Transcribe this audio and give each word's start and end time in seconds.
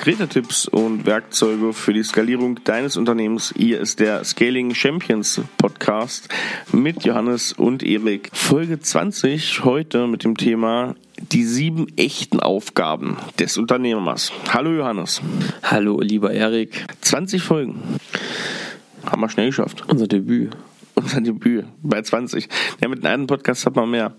konkrete 0.00 0.28
Tipps 0.28 0.66
und 0.66 1.04
Werkzeuge 1.04 1.74
für 1.74 1.92
die 1.92 2.02
Skalierung 2.02 2.64
deines 2.64 2.96
Unternehmens. 2.96 3.52
Hier 3.54 3.78
ist 3.80 4.00
der 4.00 4.24
Scaling 4.24 4.74
Champions 4.74 5.42
Podcast 5.58 6.30
mit 6.72 7.04
Johannes 7.04 7.52
und 7.52 7.82
Erik. 7.82 8.30
Folge 8.32 8.80
20 8.80 9.62
heute 9.62 10.06
mit 10.06 10.24
dem 10.24 10.38
Thema 10.38 10.94
die 11.32 11.44
sieben 11.44 11.86
echten 11.98 12.40
Aufgaben 12.40 13.18
des 13.38 13.58
Unternehmers. 13.58 14.32
Hallo 14.48 14.72
Johannes. 14.72 15.20
Hallo 15.62 16.00
lieber 16.00 16.32
Erik. 16.32 16.86
20 17.02 17.42
Folgen. 17.42 17.82
Haben 19.04 19.20
wir 19.20 19.28
schnell 19.28 19.48
geschafft. 19.48 19.84
Unser 19.86 20.08
Debüt 20.08 20.56
unser 21.00 21.20
Debüt 21.20 21.66
bei 21.82 22.02
20. 22.02 22.48
Ja, 22.80 22.88
mit 22.88 23.04
einem 23.04 23.26
Podcast 23.26 23.66
hat 23.66 23.76
man 23.76 23.90
mehr. 23.90 24.14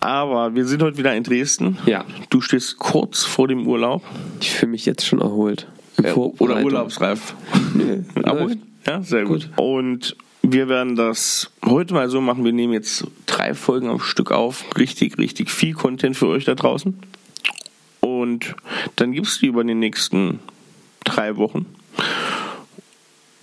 Aber 0.00 0.54
wir 0.54 0.66
sind 0.66 0.82
heute 0.82 0.98
wieder 0.98 1.14
in 1.14 1.24
Dresden. 1.24 1.78
Ja. 1.86 2.04
Du 2.30 2.40
stehst 2.40 2.78
kurz 2.78 3.24
vor 3.24 3.48
dem 3.48 3.66
Urlaub. 3.66 4.02
Ich 4.40 4.50
fühle 4.50 4.72
mich 4.72 4.86
jetzt 4.86 5.06
schon 5.06 5.20
erholt. 5.20 5.66
Ja, 6.02 6.14
oder 6.14 6.62
urlaubsreif. 6.62 7.34
Nee, 7.74 8.04
erholt? 8.22 8.58
Ja, 8.86 9.02
sehr 9.02 9.24
gut. 9.24 9.50
gut. 9.56 9.58
Und 9.58 10.16
wir 10.42 10.68
werden 10.68 10.96
das 10.96 11.50
heute 11.64 11.94
mal 11.94 12.08
so 12.08 12.20
machen. 12.20 12.44
Wir 12.44 12.52
nehmen 12.52 12.72
jetzt 12.72 13.06
drei 13.26 13.54
Folgen 13.54 13.88
am 13.88 14.00
Stück 14.00 14.30
auf. 14.30 14.64
Richtig, 14.78 15.18
richtig 15.18 15.50
viel 15.50 15.74
Content 15.74 16.16
für 16.16 16.28
euch 16.28 16.44
da 16.44 16.54
draußen. 16.54 16.98
Und 18.00 18.54
dann 18.96 19.12
gibt 19.12 19.26
es 19.26 19.38
die 19.38 19.46
über 19.46 19.64
die 19.64 19.74
nächsten 19.74 20.38
drei 21.04 21.36
Wochen. 21.36 21.66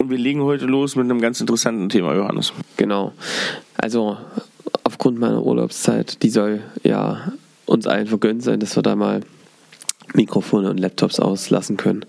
Und 0.05 0.11
wir 0.11 0.19
legen 0.19 0.43
heute 0.43 0.67
los 0.67 0.95
mit 0.95 1.05
einem 1.05 1.19
ganz 1.19 1.41
interessanten 1.41 1.89
Thema, 1.89 2.13
Johannes. 2.13 2.53
Genau. 2.77 3.13
Also 3.75 4.17
aufgrund 4.83 5.17
meiner 5.17 5.43
Urlaubszeit, 5.43 6.21
die 6.21 6.29
soll 6.29 6.61
ja 6.83 7.33
uns 7.65 7.87
allen 7.87 8.05
vergönnt 8.05 8.43
sein, 8.43 8.59
dass 8.59 8.75
wir 8.75 8.83
da 8.83 8.95
mal 8.95 9.21
Mikrofone 10.13 10.69
und 10.69 10.79
Laptops 10.79 11.19
auslassen 11.19 11.75
können. 11.75 12.05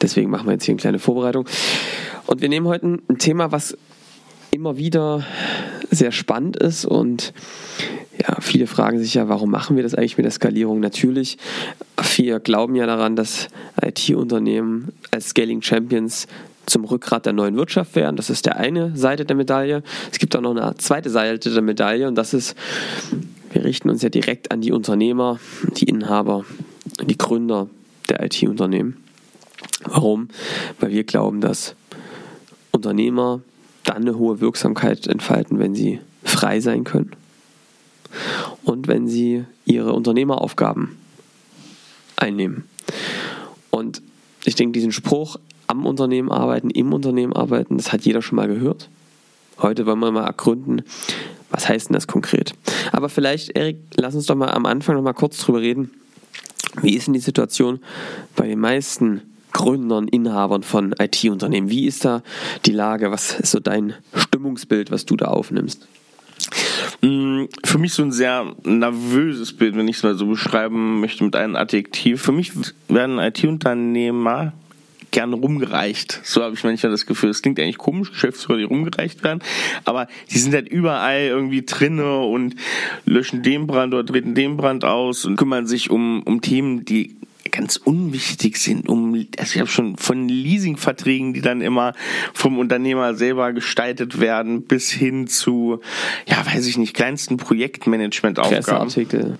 Deswegen 0.00 0.30
machen 0.30 0.46
wir 0.46 0.52
jetzt 0.52 0.66
hier 0.66 0.74
eine 0.74 0.80
kleine 0.80 0.98
Vorbereitung. 1.00 1.48
Und 2.26 2.42
wir 2.42 2.48
nehmen 2.48 2.68
heute 2.68 3.00
ein 3.08 3.18
Thema, 3.18 3.50
was 3.50 3.76
immer 4.52 4.76
wieder 4.76 5.26
sehr 5.90 6.12
spannend 6.12 6.56
ist 6.56 6.84
und 6.84 7.32
ja, 8.20 8.36
viele 8.40 8.68
fragen 8.68 9.00
sich 9.00 9.14
ja, 9.14 9.28
warum 9.28 9.50
machen 9.50 9.74
wir 9.74 9.82
das 9.82 9.96
eigentlich 9.96 10.16
mit 10.16 10.26
der 10.26 10.32
Skalierung? 10.32 10.78
Natürlich, 10.78 11.38
wir 12.16 12.38
glauben 12.38 12.76
ja 12.76 12.86
daran, 12.86 13.16
dass 13.16 13.48
IT-Unternehmen 13.82 14.92
als 15.10 15.30
Scaling 15.30 15.60
Champions 15.60 16.28
zum 16.72 16.84
Rückgrat 16.84 17.26
der 17.26 17.34
neuen 17.34 17.56
Wirtschaft 17.56 17.94
werden. 17.94 18.16
Das 18.16 18.30
ist 18.30 18.46
der 18.46 18.56
eine 18.56 18.96
Seite 18.96 19.24
der 19.24 19.36
Medaille. 19.36 19.82
Es 20.10 20.18
gibt 20.18 20.34
auch 20.34 20.40
noch 20.40 20.56
eine 20.56 20.74
zweite 20.78 21.10
Seite 21.10 21.52
der 21.52 21.62
Medaille 21.62 22.08
und 22.08 22.14
das 22.14 22.32
ist, 22.32 22.56
wir 23.52 23.64
richten 23.64 23.90
uns 23.90 24.02
ja 24.02 24.08
direkt 24.08 24.50
an 24.50 24.62
die 24.62 24.72
Unternehmer, 24.72 25.38
die 25.76 25.84
Inhaber, 25.84 26.44
die 27.04 27.18
Gründer 27.18 27.68
der 28.08 28.24
IT-Unternehmen. 28.24 28.96
Warum? 29.84 30.28
Weil 30.80 30.90
wir 30.92 31.04
glauben, 31.04 31.40
dass 31.40 31.74
Unternehmer 32.70 33.42
dann 33.84 34.02
eine 34.02 34.16
hohe 34.16 34.40
Wirksamkeit 34.40 35.06
entfalten, 35.06 35.58
wenn 35.58 35.74
sie 35.74 36.00
frei 36.24 36.60
sein 36.60 36.84
können 36.84 37.12
und 38.64 38.88
wenn 38.88 39.08
sie 39.08 39.44
ihre 39.66 39.92
Unternehmeraufgaben 39.92 40.96
einnehmen. 42.16 42.64
Und 43.70 44.00
ich 44.44 44.54
denke, 44.54 44.72
diesen 44.72 44.92
Spruch, 44.92 45.38
am 45.66 45.86
Unternehmen 45.86 46.30
arbeiten, 46.30 46.70
im 46.70 46.92
Unternehmen 46.92 47.32
arbeiten, 47.32 47.76
das 47.76 47.92
hat 47.92 48.02
jeder 48.02 48.22
schon 48.22 48.36
mal 48.36 48.48
gehört. 48.48 48.88
Heute 49.58 49.86
wollen 49.86 50.00
wir 50.00 50.10
mal 50.10 50.26
ergründen, 50.26 50.82
was 51.50 51.68
heißt 51.68 51.88
denn 51.88 51.94
das 51.94 52.06
konkret? 52.06 52.54
Aber 52.92 53.08
vielleicht, 53.08 53.50
Erik, 53.50 53.78
lass 53.96 54.14
uns 54.14 54.26
doch 54.26 54.34
mal 54.34 54.50
am 54.50 54.66
Anfang 54.66 54.96
noch 54.96 55.02
mal 55.02 55.12
kurz 55.12 55.38
drüber 55.38 55.60
reden. 55.60 55.90
Wie 56.80 56.96
ist 56.96 57.06
denn 57.06 57.14
die 57.14 57.20
Situation 57.20 57.80
bei 58.34 58.46
den 58.46 58.58
meisten 58.58 59.20
Gründern, 59.52 60.08
Inhabern 60.08 60.62
von 60.62 60.94
IT-Unternehmen? 60.98 61.68
Wie 61.68 61.86
ist 61.86 62.04
da 62.04 62.22
die 62.64 62.72
Lage? 62.72 63.10
Was 63.10 63.38
ist 63.38 63.50
so 63.50 63.60
dein 63.60 63.94
Stimmungsbild, 64.14 64.90
was 64.90 65.04
du 65.04 65.16
da 65.16 65.26
aufnimmst? 65.26 65.86
Mm, 67.02 67.44
für 67.64 67.78
mich 67.78 67.92
so 67.92 68.02
ein 68.02 68.12
sehr 68.12 68.54
nervöses 68.64 69.52
Bild, 69.52 69.76
wenn 69.76 69.88
ich 69.88 69.96
es 69.96 70.02
mal 70.02 70.14
so 70.14 70.26
beschreiben 70.26 71.00
möchte 71.00 71.24
mit 71.24 71.36
einem 71.36 71.56
Adjektiv. 71.56 72.22
Für 72.22 72.32
mich 72.32 72.52
werden 72.88 73.18
IT-Unternehmer 73.18 74.52
gern 75.12 75.32
rumgereicht. 75.32 76.20
So 76.24 76.42
habe 76.42 76.54
ich 76.54 76.64
manchmal 76.64 76.90
das 76.90 77.06
Gefühl. 77.06 77.30
Es 77.30 77.42
klingt 77.42 77.60
eigentlich 77.60 77.78
komisch, 77.78 78.10
Geschäftsführer, 78.10 78.58
die 78.58 78.64
rumgereicht 78.64 79.22
werden, 79.22 79.40
aber 79.84 80.08
die 80.30 80.38
sind 80.38 80.52
halt 80.52 80.68
überall 80.68 81.22
irgendwie 81.22 81.62
drinne 81.64 82.18
und 82.18 82.56
löschen 83.04 83.42
den 83.42 83.68
Brand 83.68 83.94
oder 83.94 84.04
treten 84.04 84.34
den 84.34 84.56
Brand 84.56 84.84
aus 84.84 85.24
und 85.24 85.36
kümmern 85.36 85.66
sich 85.66 85.90
um, 85.90 86.22
um 86.24 86.40
Themen, 86.40 86.84
die 86.84 87.16
ganz 87.52 87.76
unwichtig 87.76 88.56
sind. 88.56 88.88
Um, 88.88 89.14
also 89.38 89.54
ich 89.54 89.60
habe 89.60 89.70
schon 89.70 89.96
von 89.96 90.28
Leasingverträgen, 90.28 91.34
die 91.34 91.40
dann 91.40 91.60
immer 91.60 91.92
vom 92.34 92.58
Unternehmer 92.58 93.14
selber 93.14 93.52
gestaltet 93.52 94.18
werden, 94.18 94.62
bis 94.62 94.90
hin 94.90 95.28
zu, 95.28 95.80
ja, 96.26 96.44
weiß 96.44 96.66
ich 96.66 96.78
nicht, 96.78 96.94
kleinsten 96.94 97.36
Projektmanagementaufgaben. 97.36 98.64
Presseartikel. 98.64 99.38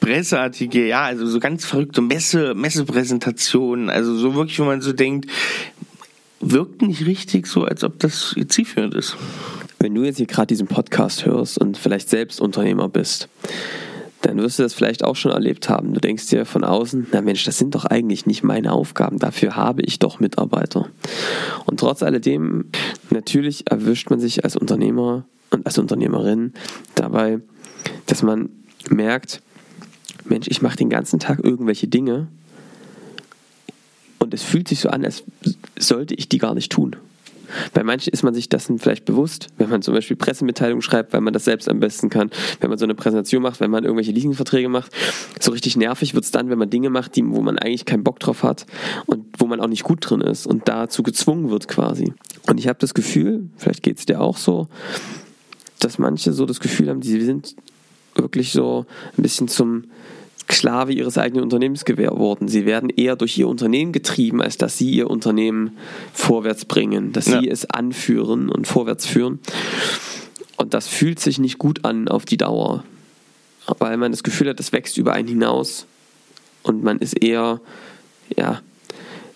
Presseartikel, 0.00 0.86
ja, 0.86 1.02
also 1.02 1.26
so 1.26 1.38
ganz 1.38 1.64
verrückte 1.64 2.00
Messe, 2.00 2.54
Messepräsentationen, 2.54 3.90
also 3.90 4.16
so 4.16 4.34
wirklich, 4.34 4.58
wo 4.58 4.64
man 4.64 4.80
so 4.80 4.92
denkt, 4.92 5.30
wirkt 6.40 6.82
nicht 6.82 7.06
richtig 7.06 7.46
so, 7.46 7.64
als 7.64 7.84
ob 7.84 7.98
das 7.98 8.34
zielführend 8.48 8.94
ist. 8.94 9.16
Wenn 9.78 9.94
du 9.94 10.04
jetzt 10.04 10.16
hier 10.16 10.26
gerade 10.26 10.48
diesen 10.48 10.66
Podcast 10.66 11.24
hörst 11.26 11.58
und 11.58 11.78
vielleicht 11.78 12.08
selbst 12.08 12.40
Unternehmer 12.40 12.88
bist, 12.88 13.28
dann 14.22 14.38
wirst 14.38 14.58
du 14.58 14.62
das 14.62 14.74
vielleicht 14.74 15.02
auch 15.02 15.16
schon 15.16 15.32
erlebt 15.32 15.68
haben. 15.68 15.94
Du 15.94 16.00
denkst 16.00 16.28
dir 16.28 16.44
von 16.44 16.64
außen, 16.64 17.06
na 17.12 17.22
Mensch, 17.22 17.44
das 17.44 17.58
sind 17.58 17.74
doch 17.74 17.86
eigentlich 17.86 18.26
nicht 18.26 18.42
meine 18.42 18.72
Aufgaben, 18.72 19.18
dafür 19.18 19.56
habe 19.56 19.82
ich 19.82 19.98
doch 19.98 20.20
Mitarbeiter. 20.20 20.88
Und 21.64 21.80
trotz 21.80 22.02
alledem, 22.02 22.66
natürlich 23.10 23.70
erwischt 23.70 24.10
man 24.10 24.20
sich 24.20 24.44
als 24.44 24.56
Unternehmer 24.56 25.24
und 25.50 25.66
als 25.66 25.78
Unternehmerin 25.78 26.52
dabei, 26.94 27.40
dass 28.06 28.22
man 28.22 28.50
merkt, 28.88 29.40
Mensch, 30.24 30.48
ich 30.48 30.62
mache 30.62 30.76
den 30.76 30.90
ganzen 30.90 31.18
Tag 31.18 31.40
irgendwelche 31.42 31.88
Dinge 31.88 32.28
und 34.18 34.34
es 34.34 34.42
fühlt 34.42 34.68
sich 34.68 34.80
so 34.80 34.90
an, 34.90 35.04
als 35.04 35.24
sollte 35.78 36.14
ich 36.14 36.28
die 36.28 36.38
gar 36.38 36.54
nicht 36.54 36.70
tun. 36.70 36.96
Bei 37.72 37.82
manchen 37.82 38.12
ist 38.12 38.22
man 38.22 38.34
sich 38.34 38.48
dessen 38.48 38.78
vielleicht 38.78 39.04
bewusst, 39.04 39.48
wenn 39.58 39.70
man 39.70 39.82
zum 39.82 39.94
Beispiel 39.94 40.16
Pressemitteilungen 40.16 40.82
schreibt, 40.82 41.12
weil 41.12 41.20
man 41.20 41.32
das 41.32 41.44
selbst 41.44 41.68
am 41.68 41.80
besten 41.80 42.10
kann, 42.10 42.30
wenn 42.60 42.70
man 42.70 42.78
so 42.78 42.84
eine 42.84 42.94
Präsentation 42.94 43.42
macht, 43.42 43.60
wenn 43.60 43.70
man 43.70 43.84
irgendwelche 43.84 44.12
Leasingverträge 44.12 44.68
macht. 44.68 44.92
So 45.40 45.52
richtig 45.52 45.76
nervig 45.76 46.14
wird 46.14 46.24
es 46.24 46.30
dann, 46.30 46.50
wenn 46.50 46.58
man 46.58 46.70
Dinge 46.70 46.90
macht, 46.90 47.16
die, 47.16 47.24
wo 47.26 47.40
man 47.40 47.58
eigentlich 47.58 47.84
keinen 47.84 48.04
Bock 48.04 48.20
drauf 48.20 48.42
hat 48.42 48.66
und 49.06 49.26
wo 49.38 49.46
man 49.46 49.60
auch 49.60 49.68
nicht 49.68 49.84
gut 49.84 49.98
drin 50.08 50.20
ist 50.20 50.46
und 50.46 50.68
dazu 50.68 51.02
gezwungen 51.02 51.50
wird 51.50 51.68
quasi. 51.68 52.12
Und 52.48 52.58
ich 52.58 52.68
habe 52.68 52.78
das 52.78 52.94
Gefühl, 52.94 53.48
vielleicht 53.56 53.82
geht 53.82 53.98
es 53.98 54.06
dir 54.06 54.20
auch 54.20 54.36
so, 54.36 54.68
dass 55.78 55.98
manche 55.98 56.32
so 56.32 56.46
das 56.46 56.60
Gefühl 56.60 56.88
haben, 56.90 57.00
die 57.00 57.20
sind 57.20 57.56
wirklich 58.14 58.52
so 58.52 58.86
ein 59.16 59.22
bisschen 59.22 59.48
zum 59.48 59.84
Sklave 60.52 60.92
ihres 60.92 61.18
eigenen 61.18 61.44
Unternehmens 61.44 61.84
geworden. 61.84 62.48
Sie 62.48 62.66
werden 62.66 62.90
eher 62.90 63.16
durch 63.16 63.36
ihr 63.38 63.48
Unternehmen 63.48 63.92
getrieben, 63.92 64.42
als 64.42 64.56
dass 64.56 64.78
sie 64.78 64.90
ihr 64.90 65.10
Unternehmen 65.10 65.76
vorwärts 66.12 66.64
bringen, 66.64 67.12
dass 67.12 67.26
ja. 67.26 67.40
sie 67.40 67.48
es 67.48 67.68
anführen 67.68 68.48
und 68.48 68.66
vorwärts 68.66 69.06
führen. 69.06 69.40
Und 70.56 70.74
das 70.74 70.88
fühlt 70.88 71.20
sich 71.20 71.38
nicht 71.38 71.58
gut 71.58 71.84
an 71.84 72.08
auf 72.08 72.24
die 72.24 72.36
Dauer, 72.36 72.84
weil 73.78 73.96
man 73.96 74.12
das 74.12 74.22
Gefühl 74.22 74.48
hat, 74.50 74.58
das 74.58 74.72
wächst 74.72 74.98
über 74.98 75.12
einen 75.12 75.28
hinaus 75.28 75.86
und 76.62 76.82
man 76.82 76.98
ist 76.98 77.22
eher, 77.22 77.60
ja, 78.36 78.60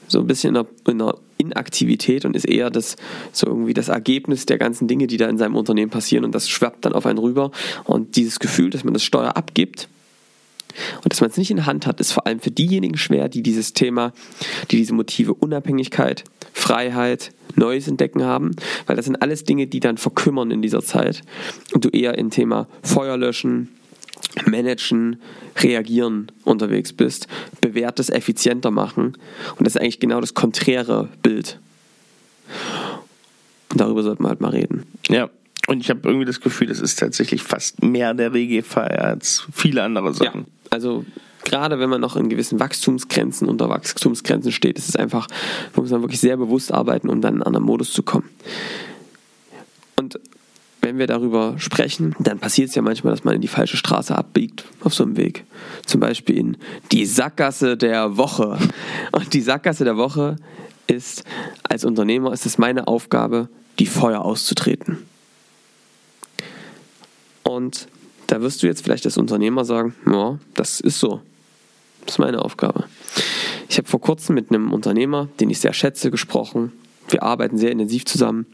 so 0.06 0.20
ein 0.20 0.26
bisschen 0.26 0.50
in 0.50 0.56
einer, 0.58 0.68
in 0.86 1.00
einer 1.00 1.14
Inaktivität 1.38 2.24
und 2.24 2.36
ist 2.36 2.44
eher 2.44 2.70
das 2.70 2.96
so 3.32 3.46
irgendwie 3.46 3.74
das 3.74 3.88
Ergebnis 3.88 4.46
der 4.46 4.58
ganzen 4.58 4.86
Dinge, 4.86 5.06
die 5.06 5.16
da 5.16 5.28
in 5.28 5.38
seinem 5.38 5.56
Unternehmen 5.56 5.90
passieren 5.90 6.24
und 6.24 6.34
das 6.34 6.48
schwappt 6.48 6.84
dann 6.84 6.92
auf 6.92 7.06
einen 7.06 7.18
rüber 7.18 7.50
und 7.84 8.16
dieses 8.16 8.38
Gefühl, 8.38 8.70
dass 8.70 8.84
man 8.84 8.94
das 8.94 9.02
Steuer 9.02 9.36
abgibt, 9.36 9.88
und 11.02 11.12
dass 11.12 11.20
man 11.20 11.30
es 11.30 11.36
nicht 11.36 11.50
in 11.50 11.66
Hand 11.66 11.86
hat, 11.86 12.00
ist 12.00 12.12
vor 12.12 12.26
allem 12.26 12.40
für 12.40 12.50
diejenigen 12.50 12.96
schwer, 12.96 13.28
die 13.28 13.42
dieses 13.42 13.72
Thema, 13.72 14.12
die 14.70 14.76
diese 14.76 14.94
Motive 14.94 15.34
Unabhängigkeit, 15.34 16.24
Freiheit, 16.52 17.32
Neues 17.56 17.86
entdecken 17.88 18.24
haben, 18.24 18.52
weil 18.86 18.96
das 18.96 19.04
sind 19.04 19.22
alles 19.22 19.44
Dinge, 19.44 19.66
die 19.66 19.80
dann 19.80 19.96
verkümmern 19.96 20.50
in 20.50 20.62
dieser 20.62 20.82
Zeit 20.82 21.22
und 21.72 21.84
du 21.84 21.88
eher 21.90 22.18
im 22.18 22.30
Thema 22.30 22.66
Feuer 22.82 23.16
löschen, 23.16 23.68
managen, 24.46 25.20
reagieren 25.56 26.32
unterwegs 26.44 26.92
bist, 26.92 27.28
bewährtes 27.60 28.10
effizienter 28.10 28.70
machen 28.70 29.16
und 29.56 29.66
das 29.66 29.76
ist 29.76 29.80
eigentlich 29.80 30.00
genau 30.00 30.20
das 30.20 30.34
konträre 30.34 31.08
Bild. 31.22 31.58
Und 33.70 33.80
darüber 33.80 34.02
sollten 34.02 34.24
wir 34.24 34.28
halt 34.28 34.40
mal 34.40 34.50
reden. 34.50 34.84
Ja, 35.08 35.30
und 35.66 35.80
ich 35.80 35.90
habe 35.90 36.00
irgendwie 36.04 36.26
das 36.26 36.40
Gefühl, 36.40 36.66
das 36.66 36.80
ist 36.80 36.98
tatsächlich 36.98 37.42
fast 37.42 37.82
mehr 37.82 38.14
der 38.14 38.34
Regelfall 38.34 38.96
als 38.96 39.46
viele 39.52 39.82
andere 39.82 40.12
Sachen. 40.12 40.40
Ja, 40.40 40.53
also 40.74 41.04
gerade 41.44 41.78
wenn 41.78 41.88
man 41.88 42.00
noch 42.00 42.16
in 42.16 42.28
gewissen 42.28 42.60
Wachstumsgrenzen 42.60 43.48
unter 43.48 43.68
Wachstumsgrenzen 43.68 44.52
steht, 44.52 44.78
ist 44.78 44.88
es 44.88 44.96
einfach, 44.96 45.28
muss 45.74 45.90
man 45.90 46.02
wirklich 46.02 46.20
sehr 46.20 46.36
bewusst 46.36 46.72
arbeiten, 46.72 47.08
um 47.08 47.20
dann 47.20 47.34
in 47.34 47.40
einen 47.40 47.46
anderen 47.46 47.66
Modus 47.66 47.92
zu 47.92 48.02
kommen. 48.02 48.28
Und 49.96 50.18
wenn 50.80 50.98
wir 50.98 51.06
darüber 51.06 51.54
sprechen, 51.58 52.14
dann 52.18 52.38
passiert 52.38 52.68
es 52.68 52.74
ja 52.74 52.82
manchmal, 52.82 53.12
dass 53.12 53.24
man 53.24 53.34
in 53.34 53.40
die 53.40 53.48
falsche 53.48 53.78
Straße 53.78 54.16
abbiegt 54.16 54.64
auf 54.80 54.92
so 54.92 55.04
einem 55.04 55.16
Weg. 55.16 55.44
Zum 55.86 56.00
Beispiel 56.00 56.36
in 56.36 56.56
die 56.92 57.06
Sackgasse 57.06 57.76
der 57.78 58.18
Woche. 58.18 58.58
Und 59.12 59.32
die 59.32 59.40
Sackgasse 59.40 59.84
der 59.84 59.96
Woche 59.96 60.36
ist, 60.86 61.24
als 61.62 61.84
Unternehmer 61.84 62.32
ist 62.32 62.44
es 62.44 62.58
meine 62.58 62.86
Aufgabe, 62.86 63.48
die 63.78 63.86
Feuer 63.86 64.20
auszutreten. 64.20 64.98
Und 67.44 67.88
da 68.26 68.40
wirst 68.40 68.62
du 68.62 68.66
jetzt 68.66 68.82
vielleicht 68.82 69.04
als 69.06 69.16
Unternehmer 69.16 69.64
sagen, 69.64 69.94
ja, 70.10 70.38
das 70.54 70.80
ist 70.80 70.98
so. 70.98 71.20
Das 72.04 72.14
ist 72.14 72.18
meine 72.18 72.42
Aufgabe. 72.42 72.84
Ich 73.68 73.78
habe 73.78 73.88
vor 73.88 74.00
kurzem 74.00 74.34
mit 74.34 74.50
einem 74.50 74.72
Unternehmer, 74.72 75.28
den 75.40 75.50
ich 75.50 75.60
sehr 75.60 75.72
schätze, 75.72 76.10
gesprochen. 76.10 76.72
Wir 77.08 77.22
arbeiten 77.22 77.56
sehr 77.56 77.72
intensiv 77.72 78.04
zusammen. 78.04 78.46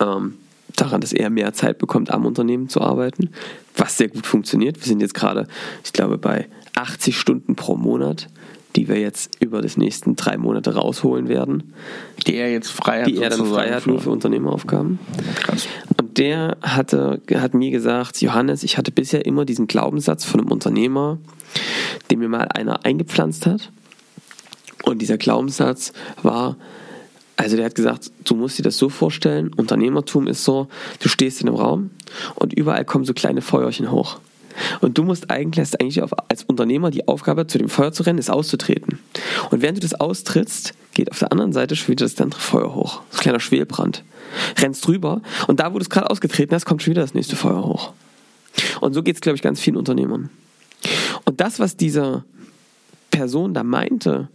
Ähm, 0.00 0.34
daran, 0.76 1.00
dass 1.00 1.12
er 1.12 1.30
mehr 1.30 1.52
Zeit 1.52 1.78
bekommt, 1.78 2.10
am 2.10 2.26
Unternehmen 2.26 2.68
zu 2.68 2.80
arbeiten, 2.80 3.30
was 3.76 3.98
sehr 3.98 4.08
gut 4.08 4.26
funktioniert. 4.26 4.76
Wir 4.78 4.86
sind 4.86 5.00
jetzt 5.00 5.14
gerade, 5.14 5.46
ich 5.84 5.92
glaube, 5.92 6.18
bei 6.18 6.48
80 6.74 7.18
Stunden 7.18 7.54
pro 7.56 7.76
Monat, 7.76 8.28
die 8.76 8.88
wir 8.88 8.98
jetzt 8.98 9.30
über 9.40 9.62
die 9.62 9.78
nächsten 9.78 10.16
drei 10.16 10.36
Monate 10.36 10.74
rausholen 10.74 11.28
werden. 11.28 11.74
Die 12.26 12.36
er 12.36 12.52
jetzt 12.52 12.70
frei 12.70 13.00
hat. 13.00 13.08
Die 13.08 13.16
er 13.16 13.30
dann 13.30 13.46
frei 13.46 13.72
hat, 13.72 13.86
nur 13.86 14.00
für 14.00 14.10
Unternehmeraufgaben. 14.10 14.98
Krass. 15.36 15.66
Der 16.20 16.58
hatte, 16.60 17.22
hat 17.34 17.54
mir 17.54 17.70
gesagt, 17.70 18.20
Johannes, 18.20 18.62
ich 18.62 18.76
hatte 18.76 18.92
bisher 18.92 19.24
immer 19.24 19.46
diesen 19.46 19.66
Glaubenssatz 19.66 20.26
von 20.26 20.40
einem 20.40 20.52
Unternehmer, 20.52 21.16
den 22.10 22.18
mir 22.18 22.28
mal 22.28 22.46
einer 22.48 22.84
eingepflanzt 22.84 23.46
hat. 23.46 23.72
Und 24.82 25.00
dieser 25.00 25.16
Glaubenssatz 25.16 25.94
war, 26.22 26.56
also 27.38 27.56
der 27.56 27.64
hat 27.64 27.74
gesagt, 27.74 28.12
du 28.24 28.34
musst 28.34 28.58
dir 28.58 28.62
das 28.62 28.76
so 28.76 28.90
vorstellen, 28.90 29.50
Unternehmertum 29.54 30.26
ist 30.26 30.44
so, 30.44 30.68
du 30.98 31.08
stehst 31.08 31.40
in 31.40 31.48
einem 31.48 31.56
Raum 31.56 31.90
und 32.34 32.52
überall 32.52 32.84
kommen 32.84 33.06
so 33.06 33.14
kleine 33.14 33.40
Feuerchen 33.40 33.90
hoch. 33.90 34.20
Und 34.80 34.98
du 34.98 35.02
musst 35.02 35.30
eigentlich, 35.30 35.60
hast 35.60 35.80
eigentlich 35.80 36.02
als 36.28 36.44
Unternehmer 36.44 36.90
die 36.90 37.08
Aufgabe, 37.08 37.46
zu 37.46 37.58
dem 37.58 37.68
Feuer 37.68 37.92
zu 37.92 38.02
rennen, 38.02 38.18
ist 38.18 38.30
auszutreten. 38.30 38.98
Und 39.50 39.62
während 39.62 39.78
du 39.78 39.82
das 39.82 39.94
austrittst, 39.94 40.74
geht 40.94 41.10
auf 41.10 41.18
der 41.18 41.32
anderen 41.32 41.52
Seite 41.52 41.76
schon 41.76 41.88
wieder 41.88 42.04
das 42.04 42.20
andere 42.20 42.40
Feuer 42.40 42.74
hoch. 42.74 43.02
Das 43.08 43.14
ist 43.14 43.20
ein 43.20 43.22
kleiner 43.22 43.40
Schwelbrand. 43.40 44.04
Rennst 44.58 44.86
drüber 44.86 45.22
und 45.48 45.60
da, 45.60 45.72
wo 45.72 45.78
du 45.78 45.82
es 45.82 45.90
gerade 45.90 46.10
ausgetreten 46.10 46.54
hast, 46.54 46.64
kommt 46.64 46.82
schon 46.82 46.92
wieder 46.92 47.02
das 47.02 47.14
nächste 47.14 47.36
Feuer 47.36 47.64
hoch. 47.64 47.92
Und 48.80 48.94
so 48.94 49.02
geht 49.02 49.16
es, 49.16 49.20
glaube 49.20 49.36
ich, 49.36 49.42
ganz 49.42 49.60
vielen 49.60 49.76
Unternehmern. 49.76 50.30
Und 51.24 51.40
das, 51.40 51.58
was 51.58 51.76
diese 51.76 52.24
Person 53.10 53.54
da 53.54 53.64
meinte, 53.64 54.28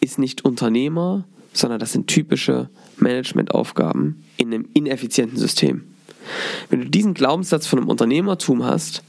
ist 0.00 0.18
nicht 0.18 0.44
Unternehmer, 0.44 1.24
sondern 1.52 1.78
das 1.78 1.92
sind 1.92 2.06
typische 2.06 2.68
Managementaufgaben 2.96 4.24
in 4.36 4.52
einem 4.52 4.68
ineffizienten 4.72 5.38
System. 5.38 5.84
Wenn 6.68 6.80
du 6.80 6.88
diesen 6.88 7.14
Glaubenssatz 7.14 7.66
von 7.66 7.78
einem 7.78 7.88
Unternehmertum 7.88 8.64
hast, 8.64 9.02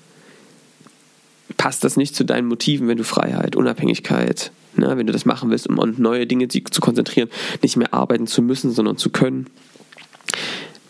passt 1.62 1.84
das 1.84 1.96
nicht 1.96 2.16
zu 2.16 2.26
deinen 2.26 2.48
Motiven, 2.48 2.88
wenn 2.88 2.98
du 2.98 3.04
Freiheit, 3.04 3.56
Unabhängigkeit, 3.56 4.52
ne, 4.76 4.98
wenn 4.98 5.06
du 5.06 5.14
das 5.14 5.26
machen 5.26 5.52
willst, 5.52 5.68
um 5.68 5.80
auf 5.80 5.96
neue 6.00 6.26
Dinge 6.26 6.48
zu 6.48 6.82
konzentrieren, 6.82 7.30
nicht 7.62 7.78
mehr 7.78 7.94
arbeiten 7.94 8.26
zu 8.26 8.42
müssen, 8.42 8.72
sondern 8.72 8.98
zu 8.98 9.12
können. 9.12 9.46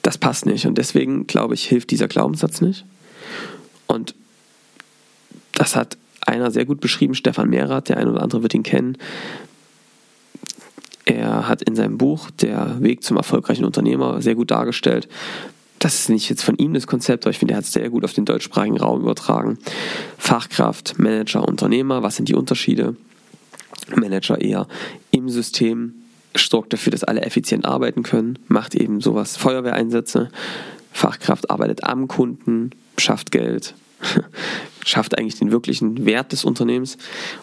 Das 0.02 0.18
passt 0.18 0.46
nicht. 0.46 0.66
Und 0.68 0.78
deswegen, 0.78 1.28
glaube 1.28 1.56
ich, 1.56 1.66
hilft 1.66 1.92
dieser 1.92 2.08
Glaubenssatz 2.08 2.62
nicht. 2.62 2.86
Und 3.86 4.16
das 5.52 5.76
hat 5.76 5.98
einer 6.22 6.52
sehr 6.52 6.64
gut 6.64 6.80
beschrieben, 6.80 7.16
Stefan 7.16 7.50
Mehrath, 7.50 7.90
der 7.90 7.98
ein 7.98 8.08
oder 8.08 8.22
andere 8.22 8.42
wird 8.42 8.54
ihn 8.54 8.64
kennen. 8.64 8.98
Er 11.04 11.50
hat 11.50 11.62
in 11.64 11.76
seinem 11.76 11.98
Buch 11.98 12.32
Der 12.32 12.82
Weg 12.82 13.04
zum 13.04 13.18
erfolgreichen 13.18 13.66
Unternehmer 13.66 14.22
sehr 14.22 14.36
gut 14.36 14.52
dargestellt. 14.52 15.10
Das 15.82 15.96
ist 15.96 16.10
nicht 16.10 16.30
jetzt 16.30 16.44
von 16.44 16.58
ihm 16.58 16.76
das 16.76 16.86
Konzept, 16.86 17.26
aber 17.26 17.32
ich 17.32 17.40
finde, 17.40 17.56
er 17.56 17.58
hat 17.58 17.64
es 17.64 17.74
sehr 17.74 17.90
gut 17.90 18.04
auf 18.04 18.14
den 18.14 18.24
deutschsprachigen 18.24 18.78
Raum 18.78 19.02
übertragen. 19.02 19.58
Fachkraft, 20.20 21.00
Manager, 21.00 21.48
Unternehmer, 21.48 22.04
was 22.04 22.18
sind 22.18 22.30
die 22.30 22.36
Unterschiede? 22.36 22.96
Manager 23.96 24.40
eher 24.40 24.68
im 25.10 25.28
System, 25.28 25.96
sorgt 26.38 26.72
dafür, 26.72 26.92
dass 26.92 27.04
alle 27.04 27.24
effizient 27.24 27.66
arbeiten 27.66 28.04
können, 28.04 28.38
macht 28.48 28.76
eben 28.76 29.02
sowas 29.02 29.38
Feuerwehreinsätze. 29.38 30.30
Fachkraft 30.92 31.50
arbeitet 31.50 31.84
am 31.84 32.08
Kunden, 32.08 32.70
schafft 33.00 33.32
Geld, 33.32 33.74
schafft 34.86 35.18
eigentlich 35.18 35.40
den 35.40 35.52
wirklichen 35.52 36.06
Wert 36.06 36.32
des 36.32 36.46
Unternehmens 36.46 37.00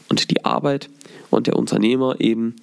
und 0.08 0.30
die 0.30 0.44
Arbeit 0.44 0.90
und 1.30 1.48
der 1.48 1.56
Unternehmer 1.56 2.20
eben 2.20 2.54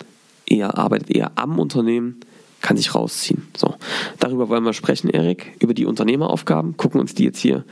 eher 0.46 0.78
arbeitet 0.78 1.12
eher 1.12 1.34
am 1.36 1.60
Unternehmen, 1.60 2.22
kann 2.66 2.78
sich 2.78 2.96
rausziehen. 2.96 3.48
So, 3.56 3.76
darüber 4.20 4.50
wollen 4.50 4.64
wir 4.64 4.74
sprechen, 4.74 5.12
Erik, 5.12 5.56
über 5.60 5.76
die 5.76 5.86
Unternehmeraufgaben. 5.86 6.78
Gucken 6.78 7.00
uns 7.00 7.14
die 7.14 7.26
jetzt 7.26 7.38
hier 7.38 7.64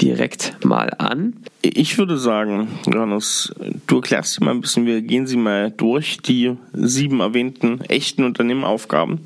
direkt 0.00 0.64
mal 0.64 0.92
an. 0.98 1.34
Ich 1.62 1.98
würde 1.98 2.16
sagen, 2.16 2.68
Johannes, 2.86 3.52
du 3.88 3.96
erklärst 3.96 4.34
sie 4.34 4.44
mal 4.44 4.52
ein 4.52 4.60
bisschen, 4.60 4.86
wir 4.86 5.02
gehen 5.02 5.26
sie 5.26 5.36
mal 5.36 5.72
durch, 5.72 6.18
die 6.18 6.56
sieben 6.72 7.18
erwähnten 7.18 7.80
echten 7.88 8.22
Unternehmeraufgaben. 8.22 9.18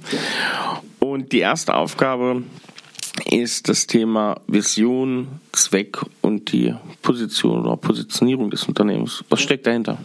Und 1.00 1.32
die 1.32 1.40
erste 1.40 1.74
Aufgabe 1.74 2.42
ist 3.30 3.68
das 3.68 3.86
Thema 3.86 4.40
Vision, 4.46 5.28
Zweck 5.52 5.98
und 6.22 6.50
die 6.52 6.74
Position 7.02 7.66
oder 7.66 7.76
Positionierung 7.76 8.50
des 8.50 8.64
Unternehmens. 8.64 9.22
Was 9.28 9.42
steckt 9.42 9.66
dahinter? 9.66 9.98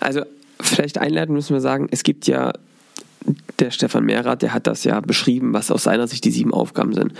Also 0.00 0.24
vielleicht 0.60 0.98
einleiten 0.98 1.32
müssen 1.32 1.54
wir 1.54 1.62
sagen, 1.62 1.88
es 1.90 2.02
gibt 2.02 2.26
ja, 2.26 2.52
der 3.58 3.70
Stefan 3.70 4.04
Mehrath, 4.04 4.42
der 4.42 4.54
hat 4.54 4.66
das 4.66 4.84
ja 4.84 5.00
beschrieben, 5.00 5.52
was 5.52 5.70
aus 5.70 5.84
seiner 5.84 6.06
Sicht 6.06 6.24
die 6.24 6.30
sieben 6.30 6.52
Aufgaben 6.52 6.92
sind. 6.94 7.12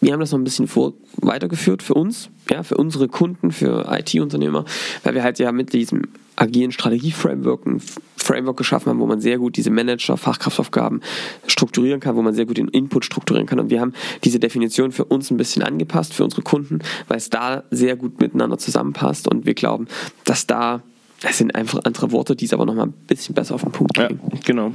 Wir 0.00 0.12
haben 0.12 0.20
das 0.20 0.32
noch 0.32 0.38
ein 0.38 0.44
bisschen 0.44 0.68
vor, 0.68 0.92
weitergeführt 1.16 1.82
für 1.82 1.94
uns, 1.94 2.28
ja, 2.50 2.62
für 2.62 2.76
unsere 2.76 3.08
Kunden, 3.08 3.50
für 3.50 3.86
IT-Unternehmer, 3.90 4.64
weil 5.02 5.14
wir 5.14 5.22
halt 5.22 5.38
ja 5.38 5.52
mit 5.52 5.72
diesem 5.72 6.02
agilen 6.36 6.70
Strategie-Framework 6.70 7.66
ein 7.66 7.80
Framework 8.16 8.56
geschaffen 8.56 8.90
haben, 8.90 8.98
wo 8.98 9.06
man 9.06 9.20
sehr 9.20 9.38
gut 9.38 9.56
diese 9.56 9.70
Manager, 9.70 10.16
Fachkraftaufgaben 10.16 11.00
strukturieren 11.46 12.00
kann, 12.00 12.16
wo 12.16 12.22
man 12.22 12.34
sehr 12.34 12.44
gut 12.44 12.58
den 12.58 12.68
Input 12.68 13.04
strukturieren 13.04 13.46
kann. 13.46 13.60
Und 13.60 13.70
wir 13.70 13.80
haben 13.80 13.94
diese 14.24 14.38
Definition 14.38 14.92
für 14.92 15.04
uns 15.04 15.30
ein 15.30 15.36
bisschen 15.36 15.62
angepasst, 15.62 16.12
für 16.12 16.24
unsere 16.24 16.42
Kunden, 16.42 16.80
weil 17.08 17.18
es 17.18 17.30
da 17.30 17.62
sehr 17.70 17.96
gut 17.96 18.20
miteinander 18.20 18.58
zusammenpasst 18.58 19.28
und 19.28 19.46
wir 19.46 19.54
glauben, 19.54 19.86
dass 20.24 20.46
da 20.46 20.82
das 21.20 21.38
sind 21.38 21.54
einfach 21.54 21.80
andere 21.84 22.12
Worte, 22.12 22.36
die 22.36 22.44
es 22.44 22.52
aber 22.52 22.66
nochmal 22.66 22.86
ein 22.86 22.94
bisschen 23.06 23.34
besser 23.34 23.54
auf 23.54 23.62
den 23.62 23.72
Punkt 23.72 23.94
bringen. 23.94 24.20
Ja, 24.32 24.38
genau. 24.44 24.72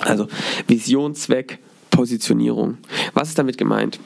Also 0.00 0.26
Vision, 0.66 1.14
Zweck, 1.14 1.58
Positionierung. 1.90 2.78
Was 3.12 3.28
ist 3.28 3.38
damit 3.38 3.58
gemeint? 3.58 4.00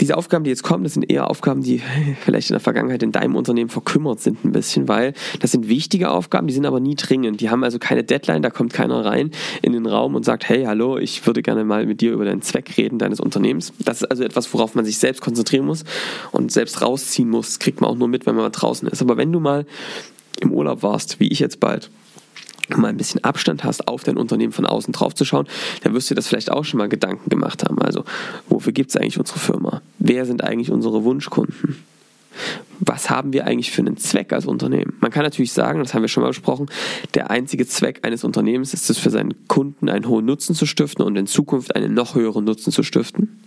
Diese 0.00 0.16
Aufgaben, 0.16 0.44
die 0.44 0.50
jetzt 0.50 0.62
kommen, 0.62 0.84
das 0.84 0.94
sind 0.94 1.10
eher 1.10 1.30
Aufgaben, 1.30 1.62
die 1.62 1.80
vielleicht 2.24 2.50
in 2.50 2.54
der 2.54 2.60
Vergangenheit 2.60 3.02
in 3.02 3.12
deinem 3.12 3.36
Unternehmen 3.36 3.70
verkümmert 3.70 4.20
sind 4.20 4.44
ein 4.44 4.52
bisschen, 4.52 4.88
weil 4.88 5.14
das 5.40 5.52
sind 5.52 5.68
wichtige 5.68 6.10
Aufgaben, 6.10 6.46
die 6.46 6.54
sind 6.54 6.66
aber 6.66 6.80
nie 6.80 6.94
dringend. 6.94 7.40
Die 7.40 7.50
haben 7.50 7.64
also 7.64 7.78
keine 7.78 8.04
Deadline, 8.04 8.42
da 8.42 8.50
kommt 8.50 8.72
keiner 8.72 9.04
rein 9.04 9.30
in 9.62 9.72
den 9.72 9.86
Raum 9.86 10.14
und 10.14 10.24
sagt, 10.24 10.48
hey, 10.48 10.64
hallo, 10.64 10.98
ich 10.98 11.26
würde 11.26 11.42
gerne 11.42 11.64
mal 11.64 11.86
mit 11.86 12.00
dir 12.00 12.12
über 12.12 12.24
den 12.24 12.42
Zweck 12.42 12.76
reden 12.76 12.98
deines 12.98 13.20
Unternehmens. 13.20 13.72
Das 13.78 14.02
ist 14.02 14.10
also 14.10 14.24
etwas, 14.24 14.52
worauf 14.52 14.74
man 14.74 14.84
sich 14.84 14.98
selbst 14.98 15.22
konzentrieren 15.22 15.66
muss 15.66 15.84
und 16.32 16.52
selbst 16.52 16.82
rausziehen 16.82 17.28
muss. 17.28 17.48
Das 17.48 17.58
kriegt 17.58 17.80
man 17.80 17.90
auch 17.90 17.96
nur 17.96 18.08
mit, 18.08 18.26
wenn 18.26 18.34
man 18.34 18.44
mal 18.44 18.50
draußen 18.50 18.88
ist. 18.88 19.02
Aber 19.02 19.16
wenn 19.16 19.32
du 19.32 19.40
mal 19.40 19.66
im 20.40 20.52
Urlaub 20.52 20.82
warst, 20.82 21.20
wie 21.20 21.28
ich 21.28 21.38
jetzt 21.38 21.60
bald, 21.60 21.90
mal 22.76 22.88
ein 22.88 22.96
bisschen 22.96 23.22
Abstand 23.24 23.64
hast, 23.64 23.88
auf 23.88 24.04
dein 24.04 24.16
Unternehmen 24.16 24.52
von 24.52 24.66
außen 24.66 24.92
drauf 24.92 25.14
zu 25.14 25.24
schauen, 25.24 25.46
dann 25.82 25.94
wirst 25.94 26.08
du 26.08 26.14
dir 26.14 26.16
das 26.16 26.28
vielleicht 26.28 26.50
auch 26.50 26.64
schon 26.64 26.78
mal 26.78 26.88
Gedanken 26.88 27.28
gemacht 27.28 27.64
haben. 27.64 27.78
Also, 27.80 28.04
wofür 28.48 28.72
gibt 28.72 28.90
es 28.90 28.96
eigentlich 28.96 29.18
unsere 29.18 29.38
Firma? 29.38 29.82
Wer 29.98 30.24
sind 30.26 30.42
eigentlich 30.42 30.70
unsere 30.70 31.04
Wunschkunden? 31.04 31.76
Was 32.80 33.10
haben 33.10 33.32
wir 33.32 33.46
eigentlich 33.46 33.70
für 33.70 33.82
einen 33.82 33.96
Zweck 33.96 34.32
als 34.32 34.46
Unternehmen? 34.46 34.94
Man 35.00 35.12
kann 35.12 35.22
natürlich 35.22 35.52
sagen, 35.52 35.78
das 35.78 35.94
haben 35.94 36.02
wir 36.02 36.08
schon 36.08 36.22
mal 36.22 36.30
besprochen, 36.30 36.66
der 37.14 37.30
einzige 37.30 37.66
Zweck 37.66 38.00
eines 38.02 38.24
Unternehmens 38.24 38.74
ist 38.74 38.90
es, 38.90 38.98
für 38.98 39.10
seinen 39.10 39.46
Kunden 39.46 39.88
einen 39.88 40.08
hohen 40.08 40.24
Nutzen 40.24 40.54
zu 40.54 40.66
stiften 40.66 41.04
und 41.04 41.16
in 41.16 41.26
Zukunft 41.28 41.76
einen 41.76 41.94
noch 41.94 42.16
höheren 42.16 42.44
Nutzen 42.44 42.72
zu 42.72 42.82
stiften. 42.82 43.40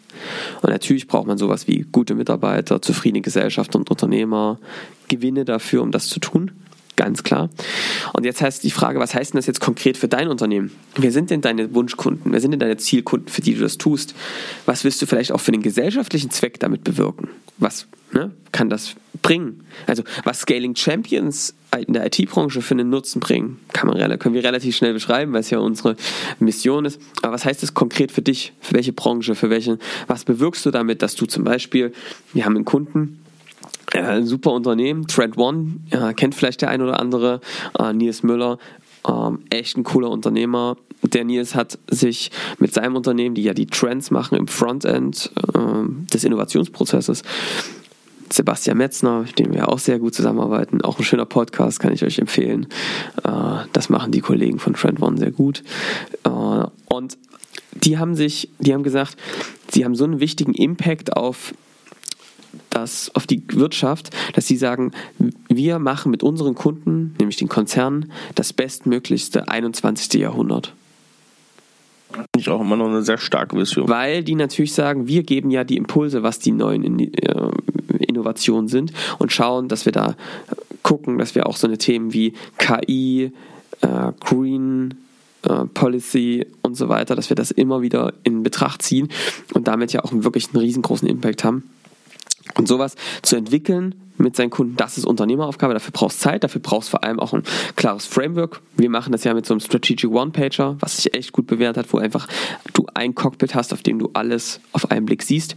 Und 0.61 0.69
natürlich 0.69 1.07
braucht 1.07 1.27
man 1.27 1.37
sowas 1.37 1.67
wie 1.67 1.85
gute 1.91 2.15
Mitarbeiter, 2.15 2.81
zufriedene 2.81 3.21
Gesellschaft 3.21 3.75
und 3.75 3.89
Unternehmer, 3.91 4.57
Gewinne 5.09 5.45
dafür, 5.45 5.81
um 5.83 5.91
das 5.91 6.07
zu 6.07 6.19
tun. 6.19 6.51
Ganz 6.97 7.21
klar. 7.21 7.49
Und 8.13 8.25
jetzt 8.25 8.41
heißt 8.41 8.63
die 8.63 8.71
Frage, 8.71 8.99
was 8.99 9.13
heißt 9.13 9.33
denn 9.33 9.37
das 9.37 9.45
jetzt 9.45 9.61
konkret 9.61 9.97
für 9.97 10.07
dein 10.07 10.27
Unternehmen? 10.27 10.71
Wer 10.95 11.11
sind 11.11 11.29
denn 11.29 11.41
deine 11.41 11.73
Wunschkunden? 11.75 12.33
Wer 12.33 12.41
sind 12.41 12.51
denn 12.51 12.59
deine 12.59 12.77
Zielkunden, 12.77 13.29
für 13.29 13.41
die 13.41 13.53
du 13.53 13.61
das 13.61 13.77
tust? 13.77 14.15
Was 14.65 14.83
willst 14.83 14.99
du 15.01 15.05
vielleicht 15.05 15.31
auch 15.31 15.39
für 15.39 15.51
den 15.51 15.61
gesellschaftlichen 15.61 16.31
Zweck 16.31 16.59
damit 16.59 16.83
bewirken? 16.83 17.29
Was 17.59 17.85
ne, 18.11 18.31
kann 18.51 18.69
das 18.69 18.95
bringen? 19.21 19.63
Also, 19.85 20.03
was 20.23 20.39
Scaling 20.39 20.75
Champions 20.75 21.53
in 21.85 21.93
der 21.93 22.07
IT-Branche 22.07 22.63
für 22.63 22.73
einen 22.73 22.89
Nutzen 22.89 23.19
bringen, 23.19 23.59
kann 23.73 23.87
man, 23.87 24.17
können 24.17 24.33
wir 24.33 24.43
relativ 24.43 24.75
schnell 24.75 24.93
beschreiben, 24.93 25.33
weil 25.33 25.41
es 25.41 25.51
ja 25.51 25.59
unsere 25.59 25.97
Mission 26.39 26.85
ist. 26.85 26.99
Aber 27.21 27.33
was 27.33 27.45
heißt 27.45 27.61
das 27.61 27.75
konkret 27.75 28.11
für 28.11 28.23
dich? 28.23 28.53
Für 28.59 28.73
welche 28.73 28.93
Branche? 28.93 29.35
Für 29.35 29.51
welchen? 29.51 29.77
Was 30.07 30.25
bewirkst 30.25 30.65
du 30.65 30.71
damit, 30.71 31.03
dass 31.03 31.13
du 31.13 31.27
zum 31.27 31.43
Beispiel, 31.43 31.93
wir 32.33 32.45
haben 32.45 32.55
einen 32.55 32.65
Kunden, 32.65 33.19
äh, 33.93 34.21
super 34.23 34.51
Unternehmen, 34.51 35.07
Trend 35.07 35.37
One, 35.37 35.79
ja, 35.91 36.13
kennt 36.13 36.35
vielleicht 36.35 36.61
der 36.61 36.69
ein 36.69 36.81
oder 36.81 36.99
andere, 36.99 37.41
äh, 37.79 37.93
Nils 37.93 38.23
Müller, 38.23 38.57
ähm, 39.07 39.39
echt 39.49 39.77
ein 39.77 39.83
cooler 39.83 40.09
Unternehmer, 40.09 40.77
Der 41.03 41.23
Nils 41.23 41.53
hat 41.55 41.77
sich 41.89 42.31
mit 42.57 42.73
seinem 42.73 42.95
Unternehmen, 42.95 43.35
die 43.35 43.43
ja 43.43 43.53
die 43.53 43.67
Trends 43.67 44.11
machen 44.11 44.37
im 44.37 44.47
Frontend 44.47 45.31
äh, 45.53 45.59
des 46.11 46.23
Innovationsprozesses, 46.23 47.21
Sebastian 48.29 48.77
Metzner, 48.77 49.21
mit 49.21 49.39
dem 49.39 49.53
wir 49.53 49.69
auch 49.69 49.79
sehr 49.79 49.99
gut 49.99 50.13
zusammenarbeiten. 50.13 50.81
Auch 50.81 50.97
ein 50.99 51.05
schöner 51.05 51.25
Podcast, 51.25 51.79
kann 51.79 51.93
ich 51.93 52.03
euch 52.03 52.19
empfehlen. 52.19 52.67
Äh, 53.23 53.65
das 53.73 53.89
machen 53.89 54.11
die 54.11 54.21
Kollegen 54.21 54.59
von 54.59 54.73
Trend 54.73 55.01
One 55.01 55.17
sehr 55.17 55.31
gut. 55.31 55.63
Äh, 56.23 56.29
und 56.29 57.17
die 57.73 57.97
haben 57.97 58.15
sich, 58.15 58.49
die 58.59 58.73
haben 58.73 58.83
gesagt, 58.83 59.17
sie 59.69 59.85
haben 59.85 59.95
so 59.95 60.03
einen 60.03 60.19
wichtigen 60.19 60.53
Impact 60.53 61.15
auf 61.15 61.53
das, 62.77 63.11
auf 63.15 63.27
die 63.27 63.43
Wirtschaft, 63.49 64.15
dass 64.33 64.47
sie 64.47 64.57
sagen, 64.57 64.91
wir 65.49 65.79
machen 65.79 66.11
mit 66.11 66.23
unseren 66.23 66.55
Kunden, 66.55 67.15
nämlich 67.19 67.37
den 67.37 67.49
Konzernen, 67.49 68.11
das 68.35 68.53
bestmöglichste 68.53 69.47
21. 69.49 70.13
Jahrhundert. 70.21 70.73
Finde 72.11 72.27
ich 72.37 72.49
auch 72.49 72.61
immer 72.61 72.77
noch 72.77 72.87
eine 72.87 73.03
sehr 73.03 73.17
starke 73.17 73.57
Vision. 73.57 73.89
Weil 73.89 74.23
die 74.23 74.35
natürlich 74.35 74.73
sagen, 74.73 75.07
wir 75.07 75.23
geben 75.23 75.51
ja 75.51 75.63
die 75.63 75.75
Impulse, 75.75 76.23
was 76.23 76.39
die 76.39 76.51
neuen 76.51 76.99
äh, 76.99 77.51
Innovationen 77.99 78.67
sind 78.67 78.93
und 79.17 79.31
schauen, 79.31 79.67
dass 79.67 79.85
wir 79.85 79.91
da 79.91 80.15
gucken, 80.83 81.17
dass 81.17 81.35
wir 81.35 81.47
auch 81.47 81.57
so 81.57 81.67
eine 81.67 81.77
Themen 81.77 82.13
wie 82.13 82.33
KI, 82.57 83.31
äh, 83.81 84.11
Green, 84.21 84.93
äh, 85.43 85.65
Policy 85.65 86.45
und 86.61 86.75
so 86.75 86.87
weiter, 86.87 87.15
dass 87.15 87.29
wir 87.29 87.35
das 87.35 87.51
immer 87.51 87.81
wieder 87.81 88.13
in 88.23 88.43
Betracht 88.43 88.81
ziehen 88.83 89.09
und 89.53 89.67
damit 89.67 89.91
ja 89.91 90.03
auch 90.03 90.11
wirklich 90.13 90.47
einen 90.53 90.61
riesengroßen 90.61 91.07
Impact 91.07 91.43
haben. 91.43 91.63
Und 92.55 92.67
sowas 92.67 92.95
zu 93.21 93.35
entwickeln 93.35 93.95
mit 94.17 94.35
seinen 94.35 94.49
Kunden, 94.49 94.75
das 94.75 94.97
ist 94.97 95.05
Unternehmeraufgabe. 95.05 95.73
Dafür 95.73 95.91
brauchst 95.91 96.21
Zeit, 96.21 96.43
dafür 96.43 96.61
brauchst 96.61 96.89
vor 96.89 97.03
allem 97.03 97.19
auch 97.19 97.33
ein 97.33 97.43
klares 97.75 98.05
Framework. 98.05 98.61
Wir 98.75 98.89
machen 98.89 99.11
das 99.11 99.23
ja 99.23 99.33
mit 99.33 99.45
so 99.45 99.53
einem 99.53 99.61
Strategic 99.61 100.09
One-Pager, 100.09 100.77
was 100.79 100.97
sich 100.97 101.13
echt 101.13 101.31
gut 101.31 101.47
bewährt 101.47 101.77
hat, 101.77 101.91
wo 101.93 101.97
einfach 101.97 102.27
du 102.73 102.85
ein 102.93 103.15
Cockpit 103.15 103.55
hast, 103.55 103.73
auf 103.73 103.83
dem 103.83 103.99
du 103.99 104.09
alles 104.13 104.59
auf 104.71 104.91
einen 104.91 105.05
Blick 105.05 105.23
siehst. 105.23 105.55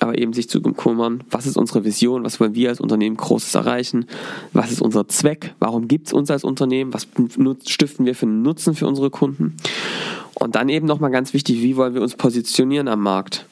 Aber 0.00 0.18
eben 0.18 0.34
sich 0.34 0.50
zu 0.50 0.60
kümmern, 0.60 1.24
was 1.30 1.46
ist 1.46 1.56
unsere 1.56 1.84
Vision, 1.86 2.24
was 2.24 2.38
wollen 2.38 2.54
wir 2.54 2.68
als 2.68 2.80
Unternehmen 2.80 3.16
Großes 3.16 3.54
erreichen, 3.54 4.04
was 4.52 4.70
ist 4.70 4.82
unser 4.82 5.08
Zweck, 5.08 5.54
warum 5.58 5.88
gibt 5.88 6.08
es 6.08 6.12
uns 6.12 6.30
als 6.30 6.44
Unternehmen, 6.44 6.92
was 6.92 7.08
stiften 7.66 8.04
wir 8.04 8.14
für 8.14 8.26
einen 8.26 8.42
Nutzen 8.42 8.74
für 8.74 8.86
unsere 8.86 9.08
Kunden. 9.08 9.56
Und 10.34 10.54
dann 10.54 10.68
eben 10.68 10.86
nochmal 10.86 11.10
ganz 11.10 11.32
wichtig, 11.32 11.62
wie 11.62 11.76
wollen 11.76 11.94
wir 11.94 12.02
uns 12.02 12.14
positionieren 12.14 12.88
am 12.88 13.00
Markt 13.00 13.46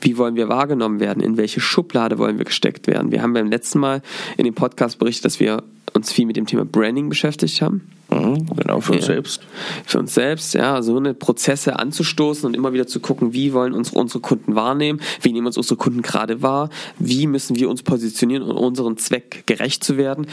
wie 0.00 0.16
wollen 0.16 0.36
wir 0.36 0.48
wahrgenommen 0.48 1.00
werden, 1.00 1.22
in 1.22 1.36
welche 1.36 1.60
Schublade 1.60 2.18
wollen 2.18 2.38
wir 2.38 2.44
gesteckt 2.44 2.86
werden. 2.86 3.12
Wir 3.12 3.22
haben 3.22 3.34
beim 3.34 3.50
letzten 3.50 3.80
Mal 3.80 4.02
in 4.36 4.44
dem 4.44 4.54
Podcast 4.54 4.98
berichtet, 4.98 5.26
dass 5.26 5.40
wir 5.40 5.62
uns 5.92 6.12
viel 6.12 6.26
mit 6.26 6.36
dem 6.36 6.46
Thema 6.46 6.64
Branding 6.64 7.08
beschäftigt 7.08 7.60
haben. 7.62 7.88
Mhm, 8.10 8.46
genau, 8.56 8.80
für 8.80 8.92
uns 8.92 9.02
ja. 9.02 9.14
selbst. 9.14 9.42
Für 9.84 9.98
uns 9.98 10.14
selbst, 10.14 10.54
ja, 10.54 10.82
so 10.82 10.96
eine 10.96 11.14
Prozesse 11.14 11.78
anzustoßen 11.78 12.46
und 12.46 12.54
immer 12.54 12.72
wieder 12.72 12.86
zu 12.86 13.00
gucken, 13.00 13.32
wie 13.32 13.52
wollen 13.52 13.72
uns 13.72 13.92
unsere 13.92 14.20
Kunden 14.20 14.54
wahrnehmen, 14.54 15.00
wie 15.22 15.32
nehmen 15.32 15.46
uns 15.46 15.56
unsere 15.56 15.76
Kunden 15.76 16.02
gerade 16.02 16.42
wahr, 16.42 16.70
wie 16.98 17.26
müssen 17.26 17.56
wir 17.56 17.68
uns 17.68 17.82
positionieren, 17.82 18.42
um 18.44 18.56
unserem 18.56 18.96
Zweck 18.96 19.44
gerecht 19.46 19.84
zu 19.84 19.96
werden 19.96 20.26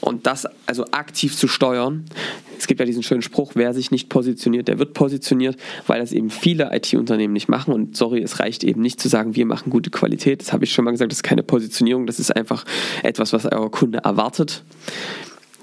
und 0.00 0.26
das 0.26 0.46
also 0.66 0.84
aktiv 0.92 1.36
zu 1.36 1.48
steuern. 1.48 2.04
Es 2.58 2.66
gibt 2.66 2.80
ja 2.80 2.86
diesen 2.86 3.02
schönen 3.02 3.22
Spruch, 3.22 3.52
wer 3.54 3.72
sich 3.72 3.90
nicht 3.90 4.08
positioniert, 4.08 4.68
der 4.68 4.78
wird 4.78 4.92
positioniert, 4.92 5.56
weil 5.86 6.00
das 6.00 6.12
eben 6.12 6.30
viele 6.30 6.74
IT-Unternehmen 6.74 7.32
nicht 7.32 7.48
machen. 7.48 7.72
Und 7.72 7.96
sorry, 7.96 8.22
es 8.22 8.38
reicht 8.38 8.64
eben 8.64 8.82
nicht 8.82 9.00
zu 9.00 9.08
sagen, 9.08 9.34
wir 9.34 9.46
machen 9.46 9.70
gute 9.70 9.90
Qualität. 9.90 10.40
Das 10.40 10.52
habe 10.52 10.64
ich 10.64 10.72
schon 10.72 10.84
mal 10.84 10.90
gesagt, 10.90 11.10
das 11.12 11.18
ist 11.18 11.22
keine 11.22 11.42
Positionierung, 11.42 12.06
das 12.06 12.18
ist 12.18 12.34
einfach 12.34 12.64
etwas, 13.02 13.32
was 13.32 13.46
euer 13.46 13.70
Kunde 13.70 13.98
erwartet. 13.98 14.62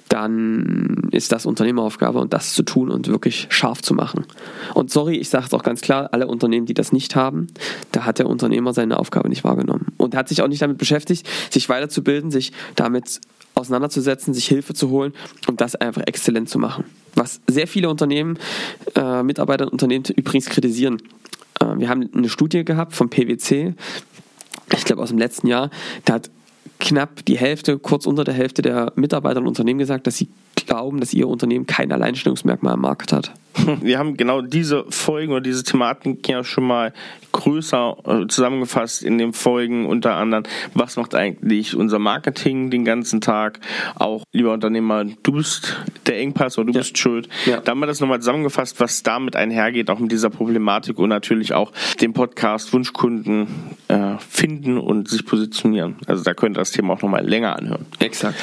Dann 0.09 1.09
ist 1.11 1.33
das 1.33 1.45
Unternehmeraufgabe 1.45 2.17
und 2.19 2.33
das 2.33 2.53
zu 2.53 2.63
tun 2.63 2.89
und 2.89 3.07
wirklich 3.09 3.47
scharf 3.49 3.81
zu 3.81 3.93
machen. 3.93 4.25
Und 4.73 4.89
sorry, 4.89 5.17
ich 5.17 5.29
sage 5.29 5.45
es 5.47 5.53
auch 5.53 5.63
ganz 5.63 5.81
klar, 5.81 6.09
alle 6.13 6.27
Unternehmen, 6.27 6.65
die 6.65 6.73
das 6.73 6.93
nicht 6.93 7.15
haben, 7.15 7.47
da 7.91 8.05
hat 8.05 8.17
der 8.17 8.27
Unternehmer 8.27 8.73
seine 8.73 8.97
Aufgabe 8.97 9.27
nicht 9.27 9.43
wahrgenommen 9.43 9.87
und 9.97 10.15
hat 10.15 10.29
sich 10.29 10.41
auch 10.41 10.47
nicht 10.47 10.61
damit 10.61 10.77
beschäftigt, 10.77 11.27
sich 11.51 11.67
weiterzubilden, 11.67 12.31
sich 12.31 12.53
damit 12.75 13.19
auseinanderzusetzen, 13.57 14.33
sich 14.33 14.47
Hilfe 14.47 14.73
zu 14.73 14.89
holen 14.89 15.13
und 15.47 15.61
das 15.61 15.75
einfach 15.75 16.03
exzellent 16.05 16.49
zu 16.49 16.59
machen. 16.59 16.85
Was 17.15 17.41
sehr 17.47 17.67
viele 17.67 17.89
Unternehmen, 17.89 18.37
äh, 18.95 19.23
Mitarbeiter 19.23 19.65
und 19.65 19.71
Unternehmen 19.71 20.05
übrigens 20.15 20.47
kritisieren. 20.47 21.01
Äh, 21.59 21.77
wir 21.77 21.89
haben 21.89 22.09
eine 22.13 22.29
Studie 22.29 22.63
gehabt 22.63 22.93
vom 22.93 23.09
PwC, 23.09 23.73
ich 24.75 24.85
glaube 24.85 25.01
aus 25.01 25.09
dem 25.09 25.17
letzten 25.17 25.47
Jahr, 25.47 25.69
da 26.05 26.15
hat 26.15 26.29
knapp 26.79 27.25
die 27.25 27.37
Hälfte, 27.37 27.79
kurz 27.79 28.05
unter 28.05 28.23
der 28.23 28.33
Hälfte 28.33 28.61
der 28.61 28.91
Mitarbeiter 28.95 29.39
und 29.39 29.47
Unternehmen 29.47 29.79
gesagt, 29.79 30.07
dass 30.07 30.17
sie 30.17 30.29
glauben, 30.65 30.99
dass 30.99 31.13
ihr 31.13 31.27
Unternehmen 31.27 31.65
kein 31.65 31.91
Alleinstellungsmerkmal 31.91 32.73
am 32.73 32.81
Markt 32.81 33.13
hat. 33.13 33.31
Wir 33.81 33.97
haben 33.97 34.17
genau 34.17 34.41
diese 34.41 34.85
Folgen 34.89 35.31
oder 35.31 35.41
diese 35.41 35.63
Thematik 35.63 36.27
ja 36.27 36.43
schon 36.43 36.65
mal 36.65 36.93
größer 37.31 37.97
äh, 38.05 38.27
zusammengefasst 38.27 39.03
in 39.03 39.17
den 39.17 39.33
Folgen 39.33 39.85
unter 39.85 40.15
anderem, 40.15 40.43
was 40.73 40.97
macht 40.97 41.13
eigentlich 41.13 41.75
unser 41.75 41.99
Marketing 41.99 42.71
den 42.71 42.83
ganzen 42.83 43.21
Tag? 43.21 43.59
Auch, 43.95 44.23
lieber 44.33 44.53
Unternehmer, 44.53 45.05
du 45.05 45.31
bist 45.33 45.77
der 46.07 46.19
Engpass 46.19 46.57
oder 46.57 46.67
du 46.67 46.73
ja. 46.73 46.79
bist 46.79 46.97
schuld. 46.97 47.29
Ja. 47.45 47.59
Da 47.59 47.71
haben 47.71 47.79
wir 47.79 47.85
das 47.85 47.99
nochmal 47.99 48.19
zusammengefasst, 48.19 48.79
was 48.79 49.03
damit 49.03 49.35
einhergeht, 49.35 49.89
auch 49.89 49.99
mit 49.99 50.11
dieser 50.11 50.29
Problematik 50.29 50.97
und 50.97 51.09
natürlich 51.09 51.53
auch 51.53 51.71
den 52.01 52.13
Podcast 52.13 52.73
Wunschkunden 52.73 53.47
äh, 53.87 54.17
finden 54.17 54.77
und 54.77 55.07
sich 55.07 55.25
positionieren. 55.25 55.97
Also 56.07 56.23
da 56.23 56.33
könnt 56.33 56.57
ihr 56.57 56.61
das 56.61 56.71
Thema 56.71 56.93
auch 56.93 57.01
nochmal 57.01 57.27
länger 57.27 57.55
anhören. 57.55 57.85
Exakt. 57.99 58.37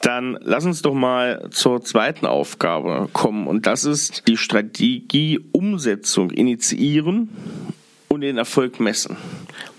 Dann 0.00 0.38
lass 0.42 0.64
uns 0.64 0.80
doch 0.82 0.94
mal 0.94 1.48
zur 1.58 1.82
zweiten 1.82 2.24
Aufgabe 2.24 3.08
kommen 3.12 3.48
und 3.48 3.66
das 3.66 3.84
ist 3.84 4.28
die 4.28 4.36
Strategieumsetzung 4.36 6.30
initiieren 6.30 7.30
und 8.06 8.20
den 8.20 8.38
Erfolg 8.38 8.78
messen. 8.78 9.16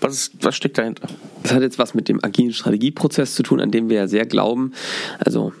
Was, 0.00 0.12
ist, 0.12 0.32
was 0.42 0.54
steckt 0.54 0.76
dahinter? 0.76 1.08
Das 1.42 1.52
hat 1.52 1.62
jetzt 1.62 1.78
was 1.78 1.94
mit 1.94 2.08
dem 2.08 2.22
agilen 2.22 2.52
Strategieprozess 2.52 3.34
zu 3.34 3.42
tun, 3.42 3.60
an 3.60 3.70
dem 3.70 3.88
wir 3.88 3.96
ja 3.96 4.08
sehr 4.08 4.26
glauben. 4.26 4.72
Also 5.18 5.54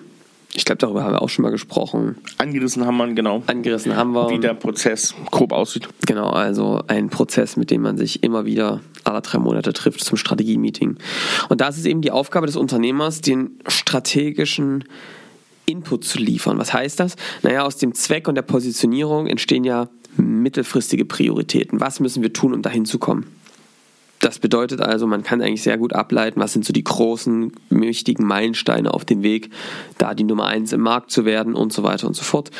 ich 0.52 0.66
glaube, 0.66 0.78
darüber 0.78 1.04
haben 1.04 1.14
wir 1.14 1.22
auch 1.22 1.30
schon 1.30 1.42
mal 1.42 1.50
gesprochen. 1.50 2.16
Angerissen 2.36 2.84
haben 2.84 2.98
wir, 2.98 3.06
genau. 3.14 3.42
Angerissen 3.46 3.96
haben 3.96 4.12
wir. 4.12 4.28
Wie 4.28 4.40
der 4.40 4.52
Prozess 4.52 5.14
grob 5.30 5.52
aussieht. 5.52 5.88
Genau, 6.06 6.28
also 6.28 6.82
ein 6.86 7.08
Prozess, 7.08 7.56
mit 7.56 7.70
dem 7.70 7.80
man 7.80 7.96
sich 7.96 8.22
immer 8.22 8.44
wieder 8.44 8.80
alle 9.04 9.22
drei 9.22 9.38
Monate 9.38 9.72
trifft 9.72 10.04
zum 10.04 10.18
Strategie-Meeting. 10.18 10.98
Und 11.48 11.60
da 11.62 11.68
ist 11.68 11.78
es 11.78 11.86
eben 11.86 12.02
die 12.02 12.10
Aufgabe 12.10 12.46
des 12.46 12.56
Unternehmers, 12.56 13.22
den 13.22 13.58
strategischen 13.68 14.84
Input 15.70 16.04
zu 16.04 16.18
liefern. 16.18 16.58
Was 16.58 16.72
heißt 16.72 17.00
das? 17.00 17.16
Naja, 17.42 17.62
aus 17.62 17.76
dem 17.76 17.94
Zweck 17.94 18.28
und 18.28 18.34
der 18.34 18.42
Positionierung 18.42 19.26
entstehen 19.26 19.64
ja 19.64 19.88
mittelfristige 20.16 21.04
Prioritäten. 21.04 21.80
Was 21.80 22.00
müssen 22.00 22.22
wir 22.22 22.32
tun, 22.32 22.52
um 22.52 22.62
dahin 22.62 22.84
zu 22.84 22.98
kommen? 22.98 23.26
Das 24.20 24.38
bedeutet 24.38 24.82
also, 24.82 25.06
man 25.06 25.22
kann 25.22 25.40
eigentlich 25.40 25.62
sehr 25.62 25.78
gut 25.78 25.94
ableiten, 25.94 26.40
was 26.40 26.52
sind 26.52 26.64
so 26.64 26.74
die 26.74 26.84
großen, 26.84 27.52
mächtigen 27.70 28.26
Meilensteine 28.26 28.92
auf 28.92 29.06
dem 29.06 29.22
Weg, 29.22 29.48
da 29.96 30.12
die 30.14 30.24
Nummer 30.24 30.46
eins 30.46 30.72
im 30.72 30.82
Markt 30.82 31.10
zu 31.10 31.24
werden 31.24 31.54
und 31.54 31.72
so 31.72 31.82
weiter 31.82 32.06
und 32.06 32.14
so 32.14 32.22
fort. 32.22 32.50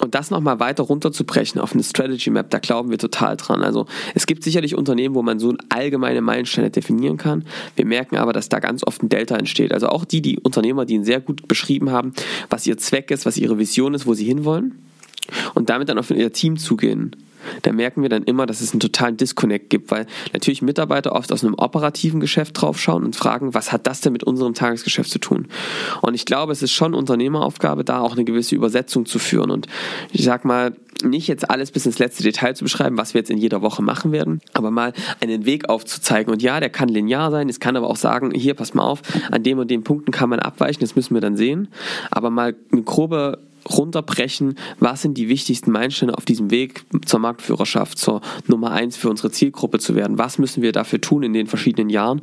Und 0.00 0.16
das 0.16 0.30
nochmal 0.30 0.58
weiter 0.58 0.82
runterzubrechen 0.82 1.60
auf 1.60 1.72
eine 1.72 1.84
Strategy 1.84 2.30
Map, 2.30 2.50
da 2.50 2.58
glauben 2.58 2.90
wir 2.90 2.98
total 2.98 3.36
dran. 3.36 3.62
Also 3.62 3.86
es 4.14 4.26
gibt 4.26 4.42
sicherlich 4.42 4.74
Unternehmen, 4.74 5.14
wo 5.14 5.22
man 5.22 5.38
so 5.38 5.54
allgemeine 5.68 6.20
Meilensteine 6.20 6.70
definieren 6.70 7.16
kann. 7.16 7.44
Wir 7.76 7.86
merken 7.86 8.16
aber, 8.16 8.32
dass 8.32 8.48
da 8.48 8.58
ganz 8.58 8.84
oft 8.84 9.02
ein 9.04 9.08
Delta 9.08 9.36
entsteht. 9.36 9.72
Also 9.72 9.88
auch 9.88 10.04
die, 10.04 10.20
die 10.20 10.40
Unternehmer, 10.40 10.84
die 10.84 10.94
ihn 10.94 11.04
sehr 11.04 11.20
gut 11.20 11.46
beschrieben 11.46 11.92
haben, 11.92 12.12
was 12.50 12.66
ihr 12.66 12.76
Zweck 12.76 13.12
ist, 13.12 13.24
was 13.24 13.36
ihre 13.36 13.56
Vision 13.56 13.94
ist, 13.94 14.06
wo 14.06 14.14
sie 14.14 14.24
hinwollen 14.24 14.80
und 15.54 15.70
damit 15.70 15.88
dann 15.88 15.98
auf 15.98 16.10
ihr 16.10 16.32
Team 16.32 16.56
zugehen, 16.56 17.14
da 17.62 17.72
merken 17.72 18.02
wir 18.02 18.08
dann 18.08 18.24
immer, 18.24 18.46
dass 18.46 18.60
es 18.60 18.72
einen 18.72 18.80
totalen 18.80 19.16
Disconnect 19.16 19.70
gibt, 19.70 19.90
weil 19.90 20.06
natürlich 20.32 20.62
Mitarbeiter 20.62 21.12
oft 21.12 21.32
aus 21.32 21.44
einem 21.44 21.54
operativen 21.54 22.20
Geschäft 22.20 22.60
draufschauen 22.60 23.04
und 23.04 23.16
fragen, 23.16 23.54
was 23.54 23.72
hat 23.72 23.86
das 23.86 24.00
denn 24.00 24.12
mit 24.12 24.24
unserem 24.24 24.54
Tagesgeschäft 24.54 25.10
zu 25.10 25.18
tun? 25.18 25.48
Und 26.02 26.14
ich 26.14 26.26
glaube, 26.26 26.52
es 26.52 26.62
ist 26.62 26.72
schon 26.72 26.94
Unternehmeraufgabe, 26.94 27.84
da 27.84 28.00
auch 28.00 28.12
eine 28.12 28.24
gewisse 28.24 28.54
Übersetzung 28.54 29.06
zu 29.06 29.18
führen 29.18 29.50
und 29.50 29.66
ich 30.12 30.24
sag 30.24 30.44
mal, 30.44 30.74
nicht 31.02 31.28
jetzt 31.28 31.50
alles 31.50 31.70
bis 31.70 31.86
ins 31.86 31.98
letzte 31.98 32.22
Detail 32.22 32.54
zu 32.54 32.64
beschreiben, 32.64 32.96
was 32.96 33.14
wir 33.14 33.20
jetzt 33.20 33.30
in 33.30 33.38
jeder 33.38 33.62
Woche 33.62 33.82
machen 33.82 34.12
werden, 34.12 34.40
aber 34.52 34.70
mal 34.70 34.92
einen 35.20 35.44
Weg 35.44 35.68
aufzuzeigen. 35.68 36.32
Und 36.32 36.42
ja, 36.42 36.60
der 36.60 36.70
kann 36.70 36.88
linear 36.88 37.30
sein, 37.30 37.48
es 37.48 37.60
kann 37.60 37.76
aber 37.76 37.88
auch 37.88 37.96
sagen, 37.96 38.32
hier, 38.32 38.54
pass 38.54 38.74
mal 38.74 38.84
auf, 38.84 39.02
an 39.30 39.42
dem 39.42 39.58
und 39.58 39.70
dem 39.70 39.84
Punkten 39.84 40.12
kann 40.12 40.28
man 40.28 40.38
abweichen, 40.38 40.80
das 40.80 40.96
müssen 40.96 41.14
wir 41.14 41.20
dann 41.20 41.36
sehen. 41.36 41.68
Aber 42.10 42.30
mal 42.30 42.54
eine 42.72 42.82
grobe 42.82 43.38
runterbrechen, 43.68 44.56
was 44.78 45.02
sind 45.02 45.18
die 45.18 45.28
wichtigsten 45.28 45.70
Meilensteine 45.70 46.16
auf 46.16 46.24
diesem 46.24 46.50
Weg 46.50 46.84
zur 47.06 47.20
Marktführerschaft, 47.20 47.98
zur 47.98 48.20
Nummer 48.46 48.70
eins 48.70 48.96
für 48.96 49.10
unsere 49.10 49.30
Zielgruppe 49.30 49.78
zu 49.78 49.94
werden. 49.94 50.18
Was 50.18 50.38
müssen 50.38 50.62
wir 50.62 50.72
dafür 50.72 51.00
tun 51.00 51.22
in 51.22 51.32
den 51.32 51.46
verschiedenen 51.46 51.90
Jahren? 51.90 52.22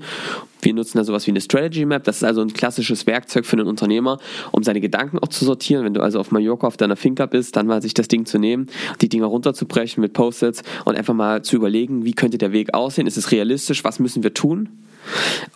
Wir 0.61 0.73
nutzen 0.73 0.97
da 0.97 1.03
sowas 1.03 1.25
wie 1.25 1.31
eine 1.31 1.41
Strategy 1.41 1.85
Map. 1.85 2.03
Das 2.03 2.17
ist 2.17 2.23
also 2.23 2.41
ein 2.41 2.53
klassisches 2.53 3.07
Werkzeug 3.07 3.45
für 3.45 3.57
einen 3.57 3.67
Unternehmer, 3.67 4.19
um 4.51 4.63
seine 4.63 4.79
Gedanken 4.79 5.17
auch 5.19 5.29
zu 5.29 5.43
sortieren. 5.43 5.85
Wenn 5.85 5.95
du 5.95 6.01
also 6.01 6.19
auf 6.19 6.31
Mallorca 6.31 6.67
auf 6.67 6.77
deiner 6.77 6.95
Finca 6.95 7.25
bist, 7.25 7.55
dann 7.55 7.65
mal 7.65 7.81
sich 7.81 7.93
das 7.93 8.07
Ding 8.07 8.25
zu 8.25 8.37
nehmen, 8.37 8.67
die 9.01 9.09
Dinger 9.09 9.25
runterzubrechen 9.25 10.01
mit 10.01 10.13
Post-its 10.13 10.61
und 10.85 10.95
einfach 10.95 11.15
mal 11.15 11.41
zu 11.41 11.55
überlegen, 11.55 12.05
wie 12.05 12.13
könnte 12.13 12.37
der 12.37 12.51
Weg 12.51 12.73
aussehen? 12.73 13.07
Ist 13.07 13.17
es 13.17 13.31
realistisch? 13.31 13.83
Was 13.83 13.99
müssen 13.99 14.21
wir 14.23 14.33
tun? 14.33 14.69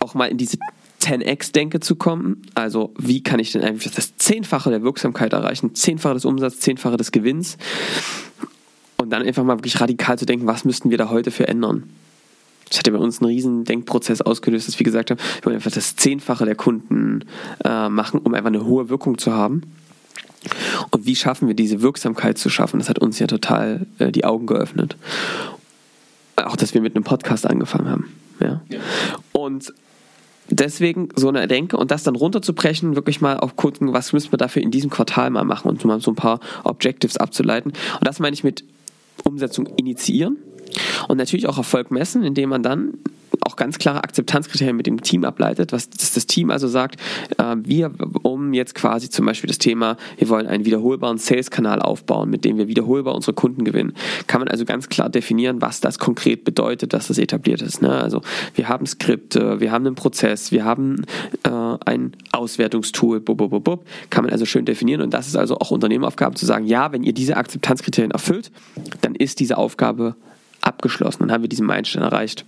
Auch 0.00 0.14
mal 0.14 0.26
in 0.26 0.38
diese 0.38 0.58
10x-Denke 1.06 1.80
zu 1.80 1.96
kommen. 1.96 2.42
Also 2.54 2.92
wie 2.98 3.22
kann 3.22 3.38
ich 3.38 3.52
denn 3.52 3.62
einfach 3.62 3.90
das 3.90 4.16
Zehnfache 4.16 4.70
der 4.70 4.82
Wirksamkeit 4.82 5.32
erreichen, 5.32 5.74
Zehnfache 5.74 6.14
des 6.14 6.24
Umsatzes, 6.24 6.60
Zehnfache 6.60 6.96
des 6.96 7.12
Gewinns. 7.12 7.56
Und 8.96 9.10
dann 9.10 9.22
einfach 9.22 9.44
mal 9.44 9.58
wirklich 9.58 9.80
radikal 9.80 10.18
zu 10.18 10.26
denken, 10.26 10.46
was 10.46 10.64
müssten 10.64 10.90
wir 10.90 10.98
da 10.98 11.10
heute 11.10 11.30
für 11.30 11.46
ändern. 11.46 11.84
Das 12.68 12.78
hat 12.78 12.86
ja 12.86 12.92
bei 12.92 12.98
uns 12.98 13.20
einen 13.20 13.30
riesen 13.30 13.64
Denkprozess 13.64 14.20
ausgelöst, 14.20 14.66
dass 14.66 14.78
wir 14.78 14.84
gesagt 14.84 15.10
haben, 15.10 15.18
wir 15.18 15.44
wollen 15.44 15.56
einfach 15.56 15.70
das 15.70 15.94
Zehnfache 15.94 16.44
der 16.44 16.56
Kunden 16.56 17.24
äh, 17.64 17.88
machen, 17.88 18.18
um 18.20 18.34
einfach 18.34 18.48
eine 18.48 18.64
hohe 18.64 18.88
Wirkung 18.88 19.18
zu 19.18 19.32
haben. 19.32 19.62
Und 20.90 21.06
wie 21.06 21.14
schaffen 21.14 21.46
wir 21.48 21.54
diese 21.54 21.82
Wirksamkeit 21.82 22.38
zu 22.38 22.50
schaffen? 22.50 22.78
Das 22.78 22.88
hat 22.88 22.98
uns 22.98 23.18
ja 23.18 23.26
total 23.26 23.86
äh, 23.98 24.10
die 24.10 24.24
Augen 24.24 24.46
geöffnet. 24.46 24.96
Auch, 26.36 26.56
dass 26.56 26.74
wir 26.74 26.80
mit 26.80 26.96
einem 26.96 27.04
Podcast 27.04 27.46
angefangen 27.46 27.88
haben. 27.88 28.12
Ja. 28.40 28.60
ja. 28.68 28.80
Und 29.32 29.72
deswegen 30.50 31.08
so 31.16 31.28
eine 31.28 31.46
Denke 31.46 31.76
und 31.76 31.90
das 31.90 32.02
dann 32.02 32.16
runterzubrechen, 32.16 32.96
wirklich 32.96 33.20
mal 33.20 33.38
auf 33.38 33.56
gucken, 33.56 33.92
was 33.92 34.12
müssen 34.12 34.32
wir 34.32 34.38
dafür 34.38 34.62
in 34.62 34.70
diesem 34.70 34.90
Quartal 34.90 35.30
mal 35.30 35.44
machen 35.44 35.68
und 35.68 35.84
mal 35.84 36.00
so 36.00 36.10
ein 36.10 36.16
paar 36.16 36.40
Objectives 36.64 37.16
abzuleiten. 37.16 37.72
Und 37.72 38.06
das 38.06 38.18
meine 38.18 38.34
ich 38.34 38.44
mit 38.44 38.64
Umsetzung 39.24 39.66
initiieren 39.76 40.36
und 41.08 41.16
natürlich 41.16 41.46
auch 41.46 41.58
Erfolg 41.58 41.90
messen, 41.90 42.22
indem 42.22 42.50
man 42.50 42.62
dann 42.62 42.94
auch 43.46 43.56
ganz 43.56 43.78
klare 43.78 44.02
Akzeptanzkriterien 44.02 44.76
mit 44.76 44.86
dem 44.86 45.00
Team 45.00 45.24
ableitet, 45.24 45.72
was 45.72 45.88
das 45.88 46.26
Team 46.26 46.50
also 46.50 46.66
sagt, 46.66 47.00
äh, 47.38 47.56
wir, 47.62 47.92
um 48.22 48.52
jetzt 48.52 48.74
quasi 48.74 49.08
zum 49.08 49.24
Beispiel 49.24 49.48
das 49.48 49.58
Thema, 49.58 49.96
wir 50.18 50.28
wollen 50.28 50.46
einen 50.46 50.64
wiederholbaren 50.64 51.18
Sales-Kanal 51.18 51.80
aufbauen, 51.80 52.28
mit 52.28 52.44
dem 52.44 52.58
wir 52.58 52.66
wiederholbar 52.68 53.14
unsere 53.14 53.34
Kunden 53.34 53.64
gewinnen, 53.64 53.94
kann 54.26 54.40
man 54.40 54.48
also 54.48 54.64
ganz 54.64 54.88
klar 54.88 55.08
definieren, 55.08 55.62
was 55.62 55.80
das 55.80 55.98
konkret 55.98 56.44
bedeutet, 56.44 56.92
dass 56.92 57.06
das 57.06 57.18
etabliert 57.18 57.62
ist. 57.62 57.82
Ne? 57.82 57.90
Also 57.90 58.20
wir 58.54 58.68
haben 58.68 58.84
Skripte, 58.84 59.60
wir 59.60 59.70
haben 59.70 59.86
einen 59.86 59.94
Prozess, 59.94 60.50
wir 60.50 60.64
haben 60.64 61.04
äh, 61.44 61.50
ein 61.84 62.12
Auswertungstool, 62.32 63.20
bub, 63.20 63.38
bub, 63.38 63.62
bub, 63.62 63.86
kann 64.10 64.24
man 64.24 64.32
also 64.32 64.44
schön 64.44 64.64
definieren 64.64 65.02
und 65.02 65.14
das 65.14 65.28
ist 65.28 65.36
also 65.36 65.58
auch 65.58 65.70
Unternehmeraufgabe 65.70 66.34
zu 66.34 66.46
sagen, 66.46 66.66
ja, 66.66 66.90
wenn 66.90 67.04
ihr 67.04 67.12
diese 67.12 67.36
Akzeptanzkriterien 67.36 68.10
erfüllt, 68.10 68.50
dann 69.02 69.14
ist 69.14 69.38
diese 69.38 69.56
Aufgabe 69.56 70.16
abgeschlossen, 70.60 71.20
dann 71.20 71.32
haben 71.32 71.42
wir 71.42 71.48
diesen 71.48 71.66
Meilenstein 71.66 72.02
erreicht. 72.02 72.44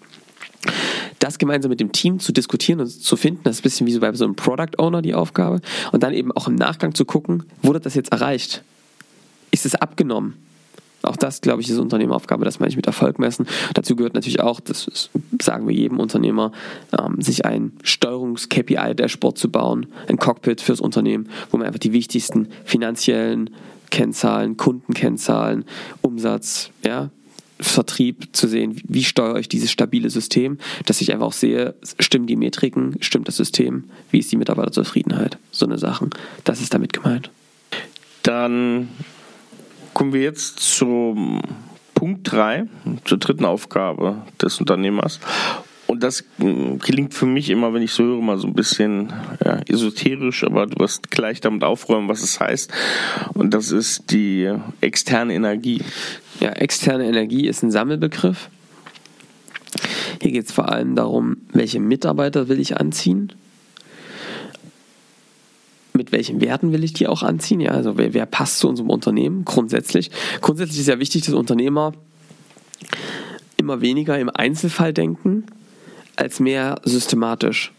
Das 1.18 1.38
gemeinsam 1.38 1.71
mit 1.71 1.80
dem 1.80 1.92
Team 1.92 2.21
zu 2.21 2.33
diskutieren 2.33 2.80
und 2.80 2.88
zu 2.88 3.16
finden, 3.16 3.40
das 3.45 3.57
ist 3.57 3.61
ein 3.61 3.62
bisschen 3.64 3.87
wie 3.87 3.92
so 3.92 4.00
bei 4.00 4.12
so 4.12 4.25
einem 4.25 4.37
Product 4.37 4.78
Owner 4.78 5.02
die 5.02 5.14
Aufgabe. 5.14 5.61
Und 5.92 6.02
dann 6.02 6.12
eben 6.12 6.33
auch 6.33 6.49
im 6.49 6.54
Nachgang 6.54 6.95
zu 6.95 7.04
gucken, 7.04 7.45
wurde 7.62 7.80
das 7.80 7.95
jetzt 7.95 8.12
erreicht? 8.12 8.62
Ist 9.50 9.66
es 9.66 9.75
abgenommen? 9.75 10.35
Auch 11.02 11.16
das, 11.16 11.40
glaube 11.40 11.62
ich, 11.62 11.71
ist 11.71 11.78
Unternehmeraufgabe, 11.78 12.45
das 12.45 12.59
meine 12.59 12.71
ich 12.71 12.76
mit 12.76 12.87
Erfolg 12.87 13.18
messen. 13.18 13.47
Dazu 13.75 13.95
gehört 13.95 14.14
natürlich 14.14 14.40
auch, 14.40 14.61
das 14.61 15.11
sagen 15.40 15.68
wir 15.68 15.75
jedem 15.75 16.00
Unternehmer, 16.00 16.52
ähm, 16.99 17.23
sich 17.23 17.45
ein 17.45 17.73
Steuerungs-KPI-Dashboard 17.83 19.38
zu 19.38 19.50
bauen, 19.50 19.87
ein 20.09 20.18
Cockpit 20.18 20.61
fürs 20.61 20.80
Unternehmen, 20.80 21.28
wo 21.50 21.57
man 21.57 21.66
einfach 21.66 21.78
die 21.78 21.92
wichtigsten 21.92 22.49
finanziellen 22.64 23.50
Kennzahlen, 23.90 24.57
Kundenkennzahlen, 24.57 25.64
Umsatz, 26.02 26.71
ja, 26.85 27.11
Vertrieb 27.60 28.28
zu 28.32 28.46
sehen, 28.48 28.80
wie 28.84 29.04
steuere 29.04 29.38
ich 29.38 29.48
dieses 29.48 29.70
stabile 29.70 30.10
System, 30.10 30.58
dass 30.86 31.00
ich 31.00 31.12
einfach 31.12 31.26
auch 31.26 31.32
sehe, 31.32 31.74
stimmen 31.98 32.26
die 32.26 32.36
Metriken, 32.36 32.96
stimmt 33.00 33.28
das 33.28 33.36
System, 33.36 33.84
wie 34.10 34.18
ist 34.18 34.30
die 34.30 34.36
Mitarbeiterzufriedenheit, 34.36 35.38
so 35.50 35.66
eine 35.66 35.78
Sachen. 35.78 36.10
Das 36.44 36.60
ist 36.60 36.74
damit 36.74 36.92
gemeint. 36.92 37.30
Dann 38.22 38.88
kommen 39.94 40.12
wir 40.12 40.22
jetzt 40.22 40.60
zum 40.60 41.40
Punkt 41.94 42.30
3, 42.30 42.66
zur 43.04 43.18
dritten 43.18 43.44
Aufgabe 43.44 44.22
des 44.40 44.60
Unternehmers. 44.60 45.18
Und 45.88 46.02
das 46.02 46.22
klingt 46.80 47.14
für 47.14 47.24
mich 47.24 47.48
immer, 47.48 47.72
wenn 47.72 47.80
ich 47.80 47.92
so 47.92 48.04
höre, 48.04 48.20
mal 48.20 48.36
so 48.36 48.46
ein 48.46 48.52
bisschen 48.52 49.10
ja, 49.42 49.58
esoterisch, 49.66 50.44
aber 50.44 50.66
du 50.66 50.78
wirst 50.80 51.10
gleich 51.10 51.40
damit 51.40 51.64
aufräumen, 51.64 52.10
was 52.10 52.22
es 52.22 52.38
heißt. 52.38 52.70
Und 53.32 53.54
das 53.54 53.72
ist 53.72 54.10
die 54.10 54.52
externe 54.82 55.32
Energie. 55.32 55.80
Ja, 56.40 56.50
externe 56.50 57.07
Energie 57.07 57.49
ist 57.49 57.62
ein 57.62 57.71
Sammelbegriff. 57.71 58.49
Hier 60.23 60.33
geht 60.33 60.47
es 60.47 60.52
vor 60.52 60.68
allem 60.68 60.95
darum, 60.95 61.38
welche 61.52 61.80
Mitarbeiter 61.80 62.49
will 62.49 62.61
ich 62.61 62.76
anziehen, 62.76 63.33
mit 65.92 66.12
welchen 66.12 66.41
Werten 66.41 66.73
will 66.73 66.84
ich 66.84 66.93
die 66.93 67.08
auch 67.08 67.23
anziehen, 67.23 67.60
ja, 67.60 67.73
also 67.73 67.99
wer, 67.99 68.15
wer 68.15 68.26
passt 68.26 68.60
zu 68.60 68.69
unserem 68.69 68.91
Unternehmen 68.91 69.45
grundsätzlich. 69.45 70.10
Grundsätzlich 70.41 70.80
ist 70.80 70.86
ja 70.86 71.00
wichtig, 71.00 71.25
dass 71.25 71.34
Unternehmer 71.34 71.93
immer 73.56 73.80
weniger 73.80 74.19
im 74.19 74.30
Einzelfall 74.30 74.93
denken, 74.93 75.45
als 76.15 76.39
mehr 76.41 76.80
systematisch 76.84 77.73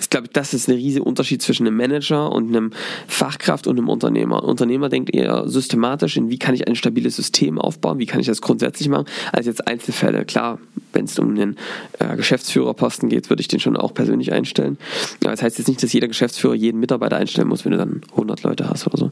ich 0.00 0.10
glaube, 0.10 0.28
das 0.32 0.54
ist 0.54 0.68
ein 0.68 0.74
riesiger 0.74 1.06
Unterschied 1.06 1.42
zwischen 1.42 1.66
einem 1.66 1.76
Manager 1.76 2.30
und 2.32 2.48
einem 2.48 2.72
Fachkraft 3.06 3.66
und 3.66 3.78
einem 3.78 3.88
Unternehmer. 3.88 4.42
Ein 4.42 4.48
Unternehmer 4.48 4.88
denkt 4.88 5.14
eher 5.14 5.48
systematisch 5.48 6.16
in, 6.16 6.30
wie 6.30 6.38
kann 6.38 6.54
ich 6.54 6.68
ein 6.68 6.76
stabiles 6.76 7.16
System 7.16 7.58
aufbauen, 7.58 7.98
wie 7.98 8.06
kann 8.06 8.20
ich 8.20 8.26
das 8.26 8.40
grundsätzlich 8.40 8.88
machen, 8.88 9.06
als 9.32 9.46
jetzt 9.46 9.66
Einzelfälle. 9.66 10.24
Klar, 10.24 10.58
wenn 10.92 11.04
es 11.04 11.18
um 11.18 11.34
den 11.34 11.56
äh, 11.98 12.16
Geschäftsführerposten 12.16 13.08
geht, 13.08 13.30
würde 13.30 13.40
ich 13.40 13.48
den 13.48 13.60
schon 13.60 13.76
auch 13.76 13.94
persönlich 13.94 14.32
einstellen. 14.32 14.78
Aber 15.22 15.32
das 15.32 15.42
heißt 15.42 15.58
jetzt 15.58 15.68
nicht, 15.68 15.82
dass 15.82 15.92
jeder 15.92 16.08
Geschäftsführer 16.08 16.54
jeden 16.54 16.80
Mitarbeiter 16.80 17.16
einstellen 17.16 17.48
muss, 17.48 17.64
wenn 17.64 17.72
du 17.72 17.78
dann 17.78 18.02
100 18.12 18.42
Leute 18.42 18.68
hast 18.68 18.86
oder 18.86 18.96
so. 18.96 19.10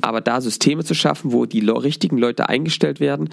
Aber 0.00 0.20
da 0.20 0.40
Systeme 0.40 0.84
zu 0.84 0.94
schaffen, 0.94 1.32
wo 1.32 1.46
die 1.46 1.60
richtigen 1.60 2.18
Leute 2.18 2.48
eingestellt 2.48 3.00
werden, 3.00 3.30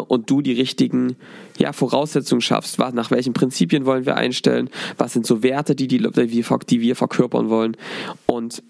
und 0.00 0.30
du 0.30 0.42
die 0.42 0.52
richtigen 0.52 1.16
ja, 1.58 1.72
Voraussetzungen 1.72 2.40
schaffst, 2.40 2.78
was, 2.78 2.94
nach 2.94 3.10
welchen 3.10 3.32
Prinzipien 3.32 3.84
wollen 3.86 4.06
wir 4.06 4.16
einstellen, 4.16 4.70
was 4.98 5.12
sind 5.12 5.26
so 5.26 5.42
Werte, 5.42 5.74
die, 5.74 5.88
die, 5.88 5.98
die 5.98 6.80
wir 6.80 6.96
verkörpern 6.96 7.48
wollen. 7.48 7.76
Und 8.26 8.62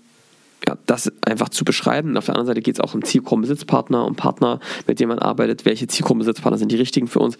ja, 0.66 0.78
das 0.86 1.12
einfach 1.26 1.48
zu 1.48 1.64
beschreiben. 1.64 2.16
Auf 2.16 2.26
der 2.26 2.34
anderen 2.34 2.46
Seite 2.46 2.62
geht 2.62 2.76
es 2.76 2.80
auch 2.80 2.94
um 2.94 3.04
Zielgruppenbesitzpartner, 3.04 4.06
um 4.06 4.14
Partner, 4.14 4.60
mit 4.86 5.00
denen 5.00 5.08
man 5.08 5.18
arbeitet. 5.18 5.64
Welche 5.64 5.86
Zielgruppenbesitzpartner 5.86 6.58
sind 6.58 6.70
die 6.70 6.76
richtigen 6.76 7.08
für 7.08 7.18
uns? 7.18 7.36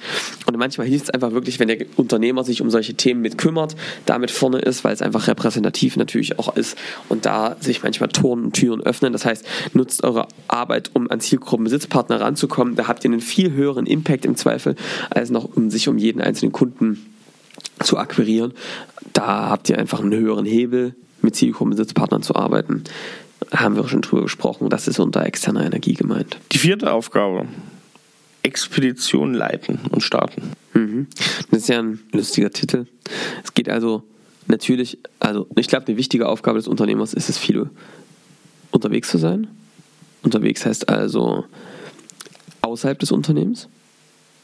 Und 0.46 0.56
manchmal 0.56 0.86
hilft 0.86 1.04
es 1.04 1.10
einfach 1.10 1.32
wirklich, 1.32 1.60
wenn 1.60 1.68
der 1.68 1.86
Unternehmer 1.96 2.42
sich 2.42 2.62
um 2.62 2.70
solche 2.70 2.94
Themen 2.94 3.20
mit 3.20 3.38
kümmert, 3.38 3.76
damit 4.06 4.30
vorne 4.30 4.58
ist, 4.58 4.82
weil 4.82 4.92
es 4.92 5.02
einfach 5.02 5.28
repräsentativ 5.28 5.96
natürlich 5.96 6.38
auch 6.38 6.56
ist 6.56 6.76
und 7.08 7.24
da 7.24 7.56
sich 7.60 7.82
manchmal 7.82 8.08
Toren 8.08 8.44
und 8.44 8.52
Türen 8.54 8.80
öffnen. 8.80 9.12
Das 9.12 9.24
heißt, 9.24 9.46
nutzt 9.72 10.02
eure 10.04 10.26
Arbeit, 10.48 10.90
um 10.94 11.10
an 11.10 11.20
Zielgruppenbesitzpartner 11.20 12.20
ranzukommen. 12.20 12.74
Da 12.74 12.88
habt 12.88 13.04
ihr 13.04 13.10
einen 13.10 13.20
viel 13.20 13.52
höheren 13.52 13.86
Impact 13.86 14.24
im 14.24 14.36
Zweifel, 14.36 14.74
als 15.10 15.30
noch 15.30 15.44
um 15.56 15.70
sich 15.70 15.88
um 15.88 15.98
jeden 15.98 16.20
einzelnen 16.20 16.52
Kunden 16.52 17.06
zu 17.82 17.98
akquirieren. 17.98 18.52
Da 19.12 19.48
habt 19.48 19.68
ihr 19.68 19.78
einfach 19.78 20.00
einen 20.00 20.14
höheren 20.14 20.44
Hebel, 20.44 20.94
mit 21.22 21.36
Zielgruppenbesitzpartnern 21.36 22.22
zu 22.22 22.34
arbeiten. 22.36 22.84
Haben 23.50 23.76
wir 23.76 23.88
schon 23.88 24.02
drüber 24.02 24.22
gesprochen, 24.22 24.68
das 24.68 24.88
ist 24.88 24.98
unter 24.98 25.24
externer 25.24 25.64
Energie 25.64 25.94
gemeint. 25.94 26.38
Die 26.52 26.58
vierte 26.58 26.92
Aufgabe. 26.92 27.46
Expedition 28.42 29.34
leiten 29.34 29.80
und 29.90 30.02
starten. 30.02 30.52
Mhm. 30.74 31.06
Das 31.50 31.60
ist 31.60 31.68
ja 31.68 31.78
ein 31.78 32.00
lustiger 32.12 32.50
Titel. 32.50 32.86
Es 33.44 33.54
geht 33.54 33.68
also 33.68 34.02
natürlich, 34.48 34.98
also 35.20 35.46
ich 35.56 35.68
glaube, 35.68 35.86
eine 35.86 35.96
wichtige 35.96 36.28
Aufgabe 36.28 36.58
des 36.58 36.66
Unternehmers 36.66 37.14
ist 37.14 37.28
es, 37.28 37.38
viel 37.38 37.70
unterwegs 38.72 39.10
zu 39.10 39.18
sein. 39.18 39.48
Unterwegs 40.22 40.66
heißt 40.66 40.88
also 40.88 41.44
außerhalb 42.62 42.98
des 42.98 43.12
Unternehmens. 43.12 43.68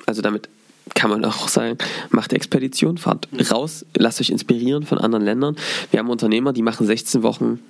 Also 0.06 0.22
damit 0.22 0.48
kann 0.94 1.10
man 1.10 1.24
auch 1.24 1.48
sagen, 1.48 1.78
macht 2.10 2.32
Expedition, 2.32 2.98
fahrt 2.98 3.28
raus, 3.50 3.84
lasst 3.96 4.20
euch 4.20 4.30
inspirieren 4.30 4.84
von 4.84 4.98
anderen 4.98 5.24
Ländern. 5.24 5.56
Wir 5.90 6.00
haben 6.00 6.10
Unternehmer, 6.10 6.52
die 6.52 6.62
machen 6.62 6.86
16 6.86 7.22
Wochen, 7.22 7.60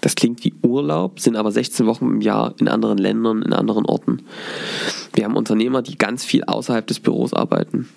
das 0.00 0.14
klingt 0.14 0.44
wie 0.44 0.54
Urlaub, 0.62 1.20
sind 1.20 1.36
aber 1.36 1.50
16 1.50 1.86
Wochen 1.86 2.06
im 2.06 2.20
Jahr 2.20 2.54
in 2.58 2.68
anderen 2.68 2.98
Ländern, 2.98 3.42
in 3.42 3.52
anderen 3.52 3.86
Orten. 3.86 4.22
Wir 5.14 5.24
haben 5.24 5.36
Unternehmer, 5.36 5.82
die 5.82 5.96
ganz 5.96 6.24
viel 6.24 6.44
außerhalb 6.44 6.86
des 6.86 7.00
Büros 7.00 7.32
arbeiten. 7.32 7.88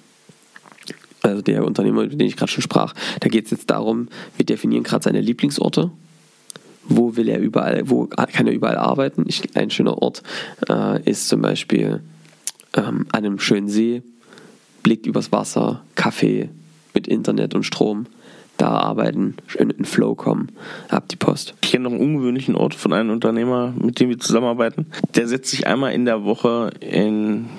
Also 1.22 1.42
der 1.42 1.66
Unternehmer, 1.66 2.04
über 2.04 2.16
den 2.16 2.28
ich 2.28 2.38
gerade 2.38 2.52
schon 2.52 2.62
sprach, 2.62 2.94
da 3.20 3.28
geht 3.28 3.46
es 3.46 3.52
jetzt 3.52 3.70
darum, 3.70 4.08
wir 4.38 4.46
definieren 4.46 4.84
gerade 4.84 5.04
seine 5.04 5.22
Lieblingsorte 5.22 5.92
wo 6.90 7.16
will 7.16 7.28
er 7.28 7.40
überall, 7.40 7.90
wo 7.90 8.06
kann 8.08 8.48
er 8.48 8.54
überall 8.54 8.78
arbeiten. 8.78 9.26
Ich, 9.28 9.56
ein 9.56 9.70
schöner 9.70 10.02
Ort 10.02 10.24
äh, 10.70 11.02
ist 11.04 11.28
zum 11.28 11.42
Beispiel 11.42 12.02
ähm, 12.76 13.06
an 13.12 13.26
einem 13.26 13.40
schönen 13.40 13.68
See, 13.68 14.04
Blick 14.88 15.06
übers 15.06 15.34
Wasser, 15.34 15.82
Kaffee 15.95 16.47
mit 16.93 17.10
Internet 17.10 17.54
und 17.54 17.63
Strom. 17.63 18.06
Da 18.56 18.69
arbeiten, 18.69 19.36
schön 19.45 19.69
in 19.69 19.84
Flow 19.84 20.15
kommen, 20.15 20.47
ab 20.88 21.10
die 21.10 21.17
Post. 21.17 21.56
Ich 21.62 21.71
kenne 21.71 21.84
noch 21.84 21.91
einen 21.91 22.00
ungewöhnlichen 22.00 22.56
Ort 22.56 22.73
von 22.73 22.93
einem 22.93 23.10
Unternehmer, 23.10 23.73
mit 23.78 24.00
dem 24.00 24.08
wir 24.08 24.17
zusammenarbeiten. 24.17 24.86
Der 25.15 25.28
setzt 25.28 25.52
sich 25.52 25.67
einmal 25.67 25.91
in 25.91 26.06
der 26.06 26.23
Woche 26.23 26.71
in 26.80 27.50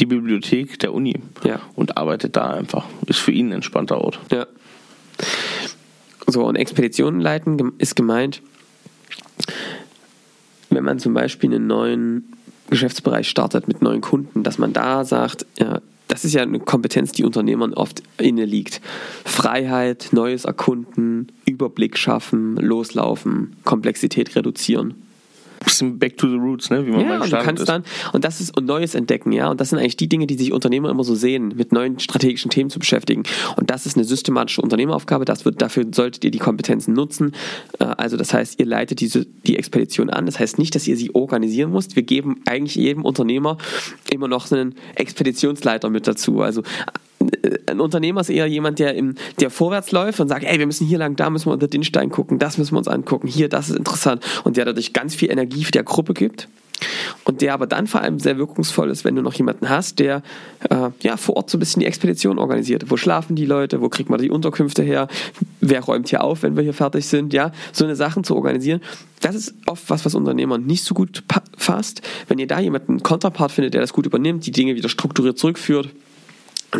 die 0.00 0.06
Bibliothek 0.06 0.80
der 0.80 0.92
Uni 0.92 1.14
ja. 1.44 1.60
und 1.76 1.96
arbeitet 1.96 2.34
da 2.34 2.50
einfach. 2.50 2.86
Ist 3.06 3.20
für 3.20 3.30
ihn 3.30 3.50
ein 3.50 3.52
entspannter 3.52 4.00
Ort. 4.00 4.18
Ja. 4.32 4.48
So, 6.26 6.44
und 6.44 6.56
Expeditionen 6.56 7.20
leiten 7.20 7.70
ist 7.78 7.94
gemeint, 7.94 8.42
wenn 10.70 10.82
man 10.82 10.98
zum 10.98 11.14
Beispiel 11.14 11.54
einen 11.54 11.68
neuen 11.68 12.32
Geschäftsbereich 12.68 13.28
startet 13.28 13.68
mit 13.68 13.80
neuen 13.80 14.00
Kunden, 14.00 14.42
dass 14.42 14.58
man 14.58 14.72
da 14.72 15.04
sagt, 15.04 15.46
ja, 15.56 15.80
das 16.12 16.26
ist 16.26 16.34
ja 16.34 16.42
eine 16.42 16.60
Kompetenz, 16.60 17.12
die 17.12 17.24
Unternehmern 17.24 17.72
oft 17.72 18.02
inne 18.18 18.44
liegt. 18.44 18.82
Freiheit, 19.24 20.10
Neues 20.12 20.44
erkunden, 20.44 21.32
Überblick 21.46 21.96
schaffen, 21.96 22.56
loslaufen, 22.56 23.56
Komplexität 23.64 24.36
reduzieren 24.36 24.94
bisschen 25.64 25.98
back 25.98 26.16
to 26.16 26.28
the 26.28 26.36
roots, 26.36 26.70
ne? 26.70 26.86
wie 26.86 26.90
man 26.90 27.00
ja, 27.00 27.20
und 27.20 27.32
du 27.32 27.38
kannst 27.38 27.62
ist. 27.62 27.68
dann 27.68 27.84
und 28.12 28.24
das 28.24 28.40
ist 28.40 28.56
und 28.56 28.66
Neues 28.66 28.94
entdecken, 28.94 29.32
ja. 29.32 29.50
Und 29.50 29.60
das 29.60 29.70
sind 29.70 29.78
eigentlich 29.78 29.96
die 29.96 30.08
Dinge, 30.08 30.26
die 30.26 30.34
sich 30.34 30.52
Unternehmer 30.52 30.90
immer 30.90 31.04
so 31.04 31.14
sehen, 31.14 31.54
mit 31.56 31.72
neuen 31.72 31.98
strategischen 31.98 32.50
Themen 32.50 32.70
zu 32.70 32.78
beschäftigen. 32.78 33.22
Und 33.56 33.70
das 33.70 33.86
ist 33.86 33.96
eine 33.96 34.04
systematische 34.04 34.60
Unternehmeraufgabe. 34.62 35.24
Das 35.24 35.44
wird 35.44 35.62
dafür 35.62 35.86
solltet 35.92 36.24
ihr 36.24 36.30
die 36.30 36.38
Kompetenzen 36.38 36.94
nutzen. 36.94 37.32
Äh, 37.78 37.84
also 37.84 38.16
das 38.16 38.32
heißt, 38.34 38.58
ihr 38.60 38.66
leitet 38.66 39.00
diese 39.00 39.24
die 39.24 39.56
Expedition 39.56 40.10
an. 40.10 40.26
Das 40.26 40.38
heißt 40.38 40.58
nicht, 40.58 40.74
dass 40.74 40.86
ihr 40.86 40.96
sie 40.96 41.14
organisieren 41.14 41.72
müsst. 41.72 41.96
Wir 41.96 42.02
geben 42.02 42.40
eigentlich 42.46 42.74
jedem 42.74 43.04
Unternehmer 43.04 43.58
immer 44.10 44.28
noch 44.28 44.50
einen 44.52 44.74
Expeditionsleiter 44.94 45.90
mit 45.90 46.06
dazu. 46.06 46.40
Also 46.40 46.62
ein 47.66 47.80
Unternehmer 47.80 48.20
ist 48.20 48.30
eher 48.30 48.46
jemand, 48.46 48.78
der, 48.78 48.94
im, 48.94 49.14
der 49.40 49.50
vorwärts 49.50 49.92
läuft 49.92 50.20
und 50.20 50.28
sagt, 50.28 50.44
ey, 50.44 50.58
wir 50.58 50.66
müssen 50.66 50.86
hier 50.86 50.98
lang, 50.98 51.16
da 51.16 51.30
müssen 51.30 51.46
wir 51.46 51.52
unter 51.52 51.68
den 51.68 51.84
Stein 51.84 52.10
gucken, 52.10 52.38
das 52.38 52.58
müssen 52.58 52.74
wir 52.74 52.78
uns 52.78 52.88
angucken, 52.88 53.26
hier, 53.26 53.48
das 53.48 53.70
ist 53.70 53.76
interessant. 53.76 54.24
Und 54.44 54.56
der 54.56 54.64
dadurch 54.64 54.92
ganz 54.92 55.14
viel 55.14 55.30
Energie 55.30 55.64
für 55.64 55.72
der 55.72 55.84
Gruppe 55.84 56.14
gibt. 56.14 56.48
Und 57.24 57.40
der 57.42 57.54
aber 57.54 57.66
dann 57.66 57.86
vor 57.86 58.00
allem 58.00 58.18
sehr 58.18 58.38
wirkungsvoll 58.38 58.90
ist, 58.90 59.04
wenn 59.04 59.14
du 59.14 59.22
noch 59.22 59.34
jemanden 59.34 59.68
hast, 59.68 59.98
der 59.98 60.22
äh, 60.68 60.90
ja 61.02 61.16
vor 61.16 61.36
Ort 61.36 61.50
so 61.50 61.56
ein 61.56 61.60
bisschen 61.60 61.80
die 61.80 61.86
Expedition 61.86 62.38
organisiert. 62.38 62.90
Wo 62.90 62.96
schlafen 62.96 63.36
die 63.36 63.46
Leute? 63.46 63.80
Wo 63.80 63.88
kriegt 63.88 64.10
man 64.10 64.20
die 64.20 64.30
Unterkünfte 64.30 64.82
her? 64.82 65.08
Wer 65.60 65.80
räumt 65.80 66.08
hier 66.08 66.24
auf, 66.24 66.42
wenn 66.42 66.56
wir 66.56 66.62
hier 66.62 66.74
fertig 66.74 67.06
sind? 67.06 67.32
Ja, 67.32 67.52
so 67.72 67.84
eine 67.84 67.96
Sachen 67.96 68.24
zu 68.24 68.34
organisieren. 68.34 68.80
Das 69.20 69.36
ist 69.36 69.54
oft 69.66 69.88
was, 69.90 70.04
was 70.04 70.14
Unternehmern 70.14 70.66
nicht 70.66 70.84
so 70.84 70.94
gut 70.94 71.22
fasst. 71.56 72.02
Wenn 72.26 72.38
ihr 72.38 72.48
da 72.48 72.58
jemanden, 72.58 73.02
Kontrapart 73.02 73.52
findet, 73.52 73.74
der 73.74 73.80
das 73.80 73.92
gut 73.92 74.06
übernimmt, 74.06 74.44
die 74.46 74.50
Dinge 74.50 74.74
wieder 74.74 74.88
strukturiert 74.88 75.38
zurückführt, 75.38 75.90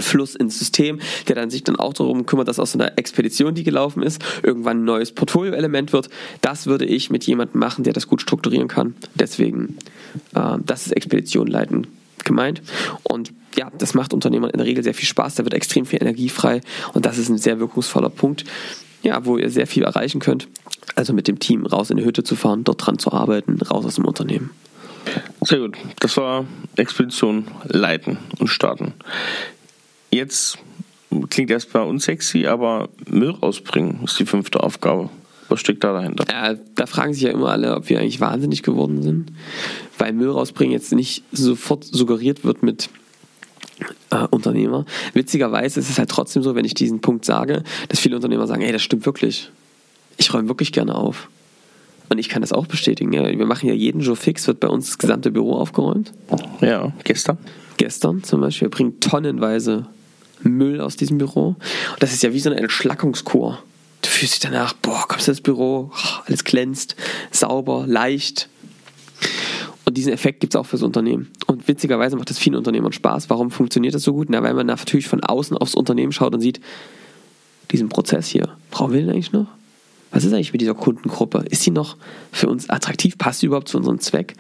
Fluss 0.01 0.35
ins 0.35 0.59
System, 0.59 1.01
der 1.29 1.37
dann 1.37 1.51
sich 1.51 1.65
dann 1.65 1.77
auch 1.77 1.93
darum 1.93 2.27
kümmert, 2.27 2.49
dass 2.49 2.59
aus 2.59 2.75
einer 2.75 2.99
Expedition, 2.99 3.55
die 3.55 3.65
gelaufen 3.65 4.03
ist, 4.03 4.23
irgendwann 4.43 4.83
ein 4.83 4.85
neues 4.85 5.13
Portfolioelement 5.13 5.93
wird. 5.93 6.09
Das 6.41 6.67
würde 6.67 6.85
ich 6.85 7.11
mit 7.11 7.25
jemandem 7.25 7.61
machen, 7.61 7.85
der 7.85 7.93
das 7.93 8.07
gut 8.07 8.23
strukturieren 8.23 8.69
kann. 8.69 8.95
Deswegen, 9.15 9.77
äh, 10.35 10.59
das 10.65 10.87
ist 10.87 10.93
Expedition 10.93 11.47
leiten 11.47 11.87
gemeint. 12.25 12.63
Und 13.03 13.33
ja, 13.57 13.71
das 13.77 13.95
macht 13.95 14.15
Unternehmern 14.15 14.51
in 14.51 14.59
der 14.59 14.67
Regel 14.67 14.83
sehr 14.83 14.95
viel 14.95 15.07
Spaß, 15.07 15.35
da 15.35 15.45
wird 15.45 15.55
extrem 15.55 15.87
viel 15.87 16.01
Energie 16.01 16.29
frei 16.29 16.61
und 16.95 17.05
das 17.05 17.19
ist 17.19 17.29
ein 17.29 17.39
sehr 17.39 17.59
wirkungsvoller 17.59 18.11
Punkt, 18.11 18.45
ja, 19.03 19.25
wo 19.27 19.37
ihr 19.37 19.51
sehr 19.51 19.67
viel 19.67 19.83
erreichen 19.83 20.21
könnt. 20.21 20.49
Also 20.95 21.13
mit 21.13 21.29
dem 21.29 21.39
Team 21.39 21.67
raus 21.67 21.91
in 21.91 21.97
die 21.97 22.05
Hütte 22.05 22.25
zu 22.25 22.37
fahren, 22.37 22.65
dort 22.65 22.87
dran 22.87 22.99
zu 22.99 23.13
arbeiten, 23.13 23.61
raus 23.63 23.85
aus 23.85 23.97
dem 23.97 24.05
Unternehmen. 24.05 24.51
Sehr 25.41 25.59
gut. 25.59 25.77
Das 26.01 26.17
war 26.17 26.45
Expedition 26.77 27.47
leiten 27.65 28.19
und 28.39 28.49
starten. 28.49 28.95
Jetzt 30.13 30.59
klingt 31.31 31.51
erstmal 31.51 31.87
unsexy, 31.87 32.47
aber 32.47 32.89
Müll 33.09 33.31
rausbringen 33.31 34.01
ist 34.05 34.19
die 34.19 34.27
fünfte 34.27 34.63
Aufgabe. 34.63 35.09
Was 35.49 35.61
steckt 35.61 35.85
da 35.85 35.93
dahinter? 35.93 36.25
Ja, 36.31 36.55
da 36.75 36.87
fragen 36.87 37.13
sich 37.13 37.25
ja 37.25 37.31
immer 37.31 37.51
alle, 37.51 37.77
ob 37.77 37.89
wir 37.89 37.99
eigentlich 37.99 38.21
wahnsinnig 38.21 38.63
geworden 38.63 39.03
sind, 39.03 39.33
weil 39.99 40.13
Müll 40.13 40.31
rausbringen 40.31 40.73
jetzt 40.73 40.93
nicht 40.93 41.25
sofort 41.33 41.85
suggeriert 41.85 42.45
wird 42.45 42.63
mit 42.63 42.89
äh, 44.11 44.27
Unternehmer. 44.31 44.85
Witzigerweise 45.15 45.81
ist 45.81 45.91
es 45.91 45.99
halt 45.99 46.11
trotzdem 46.11 46.43
so, 46.43 46.55
wenn 46.55 46.65
ich 46.65 46.75
diesen 46.75 47.01
Punkt 47.01 47.25
sage, 47.25 47.65
dass 47.89 48.01
viele 48.01 48.17
Unternehmer 48.17 48.47
sagen, 48.47 48.63
hey, 48.63 48.73
das 48.73 48.83
stimmt 48.83 49.07
wirklich. 49.07 49.51
Ich 50.19 50.33
räume 50.33 50.49
wirklich 50.49 50.73
gerne 50.73 50.95
auf. 50.95 51.29
Und 52.09 52.19
ich 52.19 52.29
kann 52.29 52.43
das 52.43 52.53
auch 52.53 52.67
bestätigen. 52.67 53.13
Ja. 53.13 53.27
Wir 53.27 53.47
machen 53.47 53.69
ja 53.69 53.75
jeden 53.75 54.01
Jour 54.01 54.17
fix, 54.17 54.47
wird 54.47 54.61
bei 54.61 54.69
uns 54.69 54.87
das 54.87 54.99
gesamte 54.99 55.31
Büro 55.31 55.55
aufgeräumt. 55.55 56.13
Ja, 56.61 56.93
gestern. 57.05 57.39
Gestern 57.79 58.23
zum 58.23 58.43
Beispiel. 58.43 58.67
Wir 58.67 58.71
bringen 58.71 59.01
tonnenweise 59.01 59.87
Müll 60.43 60.81
aus 60.81 60.97
diesem 60.97 61.19
Büro. 61.19 61.49
Und 61.49 62.03
das 62.03 62.13
ist 62.13 62.23
ja 62.23 62.33
wie 62.33 62.41
so 62.41 62.51
eine 62.51 62.61
Entschlackungskur. 62.61 63.63
Du 64.03 64.09
fühlst 64.09 64.35
dich 64.35 64.41
danach, 64.41 64.73
boah, 64.75 65.07
kommst 65.09 65.29
du 65.29 65.33
ins 65.33 65.41
Büro, 65.41 65.93
alles 66.27 66.45
glänzt, 66.45 66.97
sauber, 67.31 67.85
leicht. 67.87 68.49
Und 69.85 69.97
diesen 69.97 70.13
Effekt 70.13 70.41
gibt 70.41 70.55
es 70.55 70.59
auch 70.59 70.67
fürs 70.67 70.83
Unternehmen. 70.83 71.31
Und 71.47 71.69
witzigerweise 71.69 72.17
macht 72.17 72.31
das 72.31 72.39
vielen 72.39 72.57
Unternehmern 72.57 72.93
Spaß. 72.93 73.31
Warum 73.31 73.51
funktioniert 73.51 73.95
das 73.95 74.03
so 74.03 74.13
gut? 74.13 74.29
Na, 74.31 74.43
weil 74.43 74.55
man 74.55 74.67
natürlich 74.67 75.07
von 75.07 75.23
außen 75.23 75.57
aufs 75.57 75.75
Unternehmen 75.75 76.13
schaut 76.13 76.35
und 76.35 76.41
sieht, 76.41 76.61
diesen 77.71 77.89
Prozess 77.89 78.29
hier, 78.29 78.49
brauchen 78.71 78.93
wir 78.93 79.01
den 79.01 79.11
eigentlich 79.11 79.33
noch? 79.33 79.47
Was 80.11 80.25
ist 80.25 80.33
eigentlich 80.33 80.53
mit 80.53 80.61
dieser 80.61 80.75
Kundengruppe? 80.75 81.45
Ist 81.49 81.63
sie 81.63 81.71
noch 81.71 81.97
für 82.31 82.49
uns 82.49 82.69
attraktiv? 82.69 83.17
Passt 83.17 83.41
sie 83.41 83.47
überhaupt 83.47 83.69
zu 83.69 83.79
unserem 83.79 83.99
Zweck? 83.99 84.35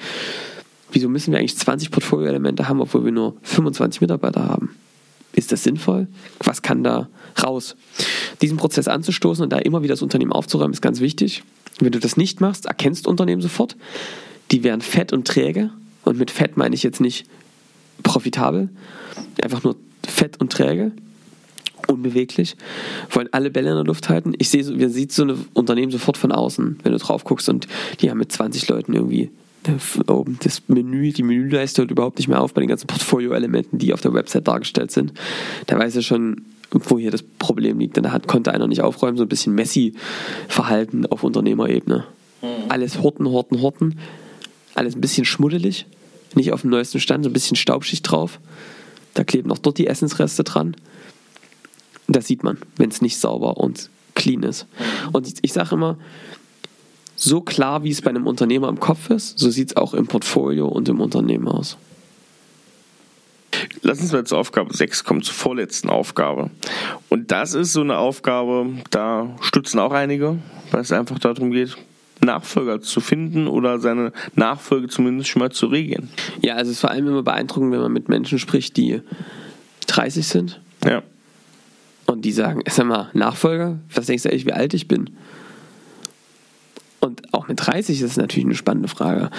Wieso 0.92 1.08
müssen 1.08 1.32
wir 1.32 1.38
eigentlich 1.38 1.56
20 1.56 1.90
Portfolioelemente 1.90 2.68
haben, 2.68 2.80
obwohl 2.82 3.04
wir 3.04 3.12
nur 3.12 3.36
25 3.42 4.02
Mitarbeiter 4.02 4.46
haben? 4.46 4.76
Ist 5.32 5.52
das 5.52 5.64
sinnvoll? 5.64 6.08
Was 6.40 6.62
kann 6.62 6.84
da 6.84 7.08
raus? 7.42 7.76
Diesen 8.40 8.56
Prozess 8.56 8.88
anzustoßen 8.88 9.42
und 9.42 9.50
da 9.50 9.58
immer 9.58 9.82
wieder 9.82 9.94
das 9.94 10.02
Unternehmen 10.02 10.32
aufzuräumen, 10.32 10.72
ist 10.72 10.82
ganz 10.82 11.00
wichtig. 11.00 11.42
Wenn 11.80 11.92
du 11.92 11.98
das 11.98 12.16
nicht 12.16 12.40
machst, 12.40 12.66
erkennst 12.66 13.06
Unternehmen 13.06 13.42
sofort, 13.42 13.76
die 14.50 14.62
werden 14.62 14.82
fett 14.82 15.12
und 15.12 15.26
träge. 15.26 15.70
Und 16.04 16.18
mit 16.18 16.30
fett 16.30 16.56
meine 16.56 16.74
ich 16.74 16.82
jetzt 16.82 17.00
nicht 17.00 17.26
profitabel, 18.02 18.68
einfach 19.42 19.62
nur 19.62 19.76
fett 20.06 20.40
und 20.40 20.52
träge, 20.52 20.92
unbeweglich, 21.86 22.56
wollen 23.10 23.28
alle 23.32 23.50
Bälle 23.50 23.70
in 23.70 23.76
der 23.76 23.84
Luft 23.84 24.08
halten. 24.08 24.34
Ich 24.38 24.50
sehe, 24.50 24.78
wir 24.78 24.90
sieht 24.90 25.12
so 25.12 25.24
ein 25.24 25.46
Unternehmen 25.54 25.92
sofort 25.92 26.16
von 26.16 26.32
außen, 26.32 26.80
wenn 26.82 26.92
du 26.92 26.98
drauf 26.98 27.24
guckst 27.24 27.48
und 27.48 27.68
die 28.00 28.10
haben 28.10 28.18
mit 28.18 28.32
20 28.32 28.68
Leuten 28.68 28.94
irgendwie 28.94 29.30
das 29.64 30.62
Menü, 30.68 31.12
die 31.12 31.22
Menüleiste 31.22 31.82
hört 31.82 31.90
überhaupt 31.90 32.18
nicht 32.18 32.28
mehr 32.28 32.40
auf 32.40 32.52
bei 32.54 32.60
den 32.60 32.68
ganzen 32.68 32.86
Portfolio-Elementen, 32.86 33.78
die 33.78 33.92
auf 33.92 34.00
der 34.00 34.12
Website 34.14 34.48
dargestellt 34.48 34.90
sind. 34.90 35.12
Da 35.66 35.78
weiß 35.78 35.96
er 35.96 36.02
schon, 36.02 36.42
wo 36.70 36.98
hier 36.98 37.10
das 37.10 37.22
Problem 37.22 37.78
liegt. 37.78 37.96
Denn 37.96 38.04
da 38.04 38.12
hat, 38.12 38.26
konnte 38.26 38.52
einer 38.52 38.66
nicht 38.66 38.82
aufräumen, 38.82 39.16
so 39.16 39.24
ein 39.24 39.28
bisschen 39.28 39.54
Messi-Verhalten 39.54 41.06
auf 41.06 41.22
Unternehmerebene. 41.22 42.04
Mhm. 42.42 42.46
Alles 42.68 43.02
horten, 43.02 43.28
horten, 43.28 43.60
horten. 43.62 43.98
Alles 44.74 44.96
ein 44.96 45.00
bisschen 45.00 45.24
schmuddelig. 45.24 45.86
Nicht 46.34 46.52
auf 46.52 46.62
dem 46.62 46.70
neuesten 46.70 47.00
Stand, 47.00 47.24
so 47.24 47.30
ein 47.30 47.34
bisschen 47.34 47.56
Staubschicht 47.56 48.10
drauf. 48.10 48.40
Da 49.14 49.24
kleben 49.24 49.48
noch 49.48 49.58
dort 49.58 49.78
die 49.78 49.86
Essensreste 49.86 50.44
dran. 50.44 50.76
Das 52.08 52.26
sieht 52.26 52.42
man, 52.42 52.58
wenn 52.76 52.90
es 52.90 53.02
nicht 53.02 53.18
sauber 53.18 53.58
und 53.58 53.90
clean 54.14 54.42
ist. 54.42 54.66
Mhm. 54.78 55.08
Und 55.12 55.28
ich, 55.28 55.34
ich 55.42 55.52
sage 55.52 55.74
immer, 55.74 55.98
so 57.24 57.40
klar, 57.40 57.84
wie 57.84 57.90
es 57.90 58.02
bei 58.02 58.10
einem 58.10 58.26
Unternehmer 58.26 58.68
im 58.68 58.80
Kopf 58.80 59.08
ist, 59.10 59.38
so 59.38 59.48
sieht 59.48 59.70
es 59.70 59.76
auch 59.76 59.94
im 59.94 60.08
Portfolio 60.08 60.66
und 60.66 60.88
im 60.88 61.00
Unternehmen 61.00 61.46
aus. 61.46 61.76
Lass 63.82 64.00
uns 64.00 64.12
mal 64.12 64.24
zur 64.24 64.38
Aufgabe 64.38 64.74
6 64.74 65.04
kommen, 65.04 65.22
zur 65.22 65.34
vorletzten 65.34 65.88
Aufgabe. 65.88 66.50
Und 67.08 67.30
das 67.30 67.54
ist 67.54 67.74
so 67.74 67.80
eine 67.80 67.96
Aufgabe, 67.96 68.66
da 68.90 69.36
stützen 69.40 69.78
auch 69.78 69.92
einige, 69.92 70.38
weil 70.72 70.80
es 70.80 70.90
einfach 70.90 71.20
darum 71.20 71.52
geht, 71.52 71.76
Nachfolger 72.20 72.80
zu 72.80 73.00
finden 73.00 73.46
oder 73.46 73.78
seine 73.78 74.12
Nachfolge 74.34 74.88
zumindest 74.88 75.28
schon 75.28 75.40
mal 75.40 75.50
zu 75.50 75.66
regeln. 75.66 76.08
Ja, 76.40 76.54
also 76.54 76.70
es 76.70 76.76
ist 76.76 76.80
vor 76.80 76.90
allem 76.90 77.06
immer 77.06 77.22
beeindruckend, 77.22 77.72
wenn 77.72 77.80
man 77.80 77.92
mit 77.92 78.08
Menschen 78.08 78.40
spricht, 78.40 78.76
die 78.76 79.00
30 79.86 80.26
sind. 80.26 80.60
Ja. 80.84 81.02
Und 82.06 82.24
die 82.24 82.32
sagen, 82.32 82.62
sag 82.68 82.86
mal, 82.86 83.10
Nachfolger, 83.12 83.78
was 83.94 84.06
denkst 84.06 84.24
du 84.24 84.28
eigentlich, 84.28 84.46
wie 84.46 84.52
alt 84.52 84.74
ich 84.74 84.88
bin? 84.88 85.10
Und 87.02 87.34
auch 87.34 87.48
mit 87.48 87.58
30 87.66 88.00
ist 88.00 88.12
es 88.12 88.16
natürlich 88.16 88.46
eine 88.46 88.54
spannende 88.54 88.88
Frage. 88.88 89.30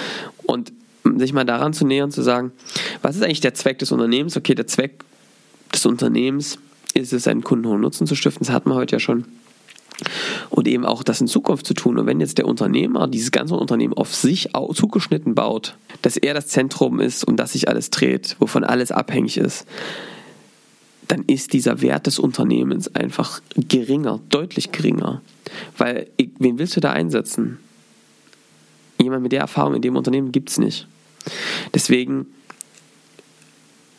Und 0.45 0.73
sich 1.15 1.33
mal 1.33 1.45
daran 1.45 1.73
zu 1.73 1.85
nähern, 1.85 2.11
zu 2.11 2.21
sagen, 2.21 2.51
was 3.01 3.15
ist 3.15 3.23
eigentlich 3.23 3.39
der 3.39 3.53
Zweck 3.53 3.79
des 3.79 3.91
Unternehmens? 3.91 4.35
Okay, 4.35 4.53
der 4.53 4.67
Zweck 4.67 5.03
des 5.73 5.85
Unternehmens 5.85 6.59
ist 6.93 7.13
es, 7.13 7.27
einen 7.27 7.43
Kunden 7.43 7.67
hohen 7.67 7.81
Nutzen 7.81 8.05
zu 8.05 8.15
stiften. 8.15 8.45
Das 8.45 8.53
hatten 8.53 8.69
wir 8.69 8.75
heute 8.75 8.97
ja 8.97 8.99
schon. 8.99 9.25
Und 10.49 10.67
eben 10.67 10.85
auch 10.85 11.03
das 11.03 11.21
in 11.21 11.27
Zukunft 11.27 11.65
zu 11.65 11.73
tun. 11.73 11.97
Und 11.97 12.05
wenn 12.05 12.19
jetzt 12.19 12.37
der 12.37 12.47
Unternehmer 12.47 13.07
dieses 13.07 13.31
ganze 13.31 13.55
Unternehmen 13.55 13.93
auf 13.93 14.13
sich 14.13 14.49
zugeschnitten 14.73 15.33
baut, 15.33 15.77
dass 16.01 16.17
er 16.17 16.33
das 16.33 16.47
Zentrum 16.47 16.99
ist, 16.99 17.23
um 17.23 17.37
das 17.37 17.53
sich 17.53 17.69
alles 17.69 17.89
dreht, 17.91 18.35
wovon 18.39 18.65
alles 18.65 18.91
abhängig 18.91 19.37
ist, 19.37 19.65
dann 21.13 21.25
ist 21.27 21.53
dieser 21.53 21.81
Wert 21.81 22.07
des 22.07 22.17
Unternehmens 22.17 22.93
einfach 22.95 23.39
geringer, 23.55 24.19
deutlich 24.29 24.71
geringer. 24.71 25.21
Weil, 25.77 26.07
wen 26.39 26.57
willst 26.57 26.75
du 26.75 26.79
da 26.79 26.91
einsetzen? 26.91 27.59
Jemand 28.99 29.21
mit 29.21 29.31
der 29.31 29.41
Erfahrung 29.41 29.75
in 29.75 29.83
dem 29.83 29.95
Unternehmen 29.95 30.31
gibt 30.31 30.49
es 30.49 30.57
nicht. 30.57 30.87
Deswegen 31.71 32.25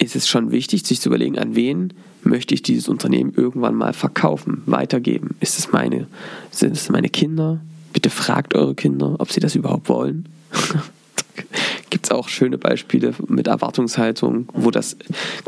ist 0.01 0.17
es 0.17 0.27
schon 0.27 0.51
wichtig, 0.51 0.85
sich 0.85 1.01
zu 1.01 1.09
überlegen, 1.09 1.39
an 1.39 1.55
wen 1.55 1.93
möchte 2.25 2.53
ich 2.53 2.63
dieses 2.63 2.89
Unternehmen 2.89 3.33
irgendwann 3.37 3.77
mal 3.77 3.93
verkaufen, 3.93 4.65
weitergeben. 4.67 5.37
Ist 5.39 5.57
es 5.57 5.71
meine, 5.71 6.09
sind 6.51 6.73
es 6.73 6.89
meine 6.89 7.11
Kinder? 7.11 7.61
Bitte 7.93 8.11
fragt 8.11 8.57
eure 8.57 8.75
Kinder, 8.75 9.15
ob 9.21 9.31
sie 9.31 9.39
das 9.39 9.55
überhaupt 9.55 9.89
wollen. 9.89 10.29
gibt 11.95 12.07
es 12.07 12.11
auch 12.11 12.29
schöne 12.29 12.59
Beispiele 12.59 13.15
mit 13.29 13.47
Erwartungshaltung, 13.47 14.49
wo 14.53 14.73
das 14.73 14.97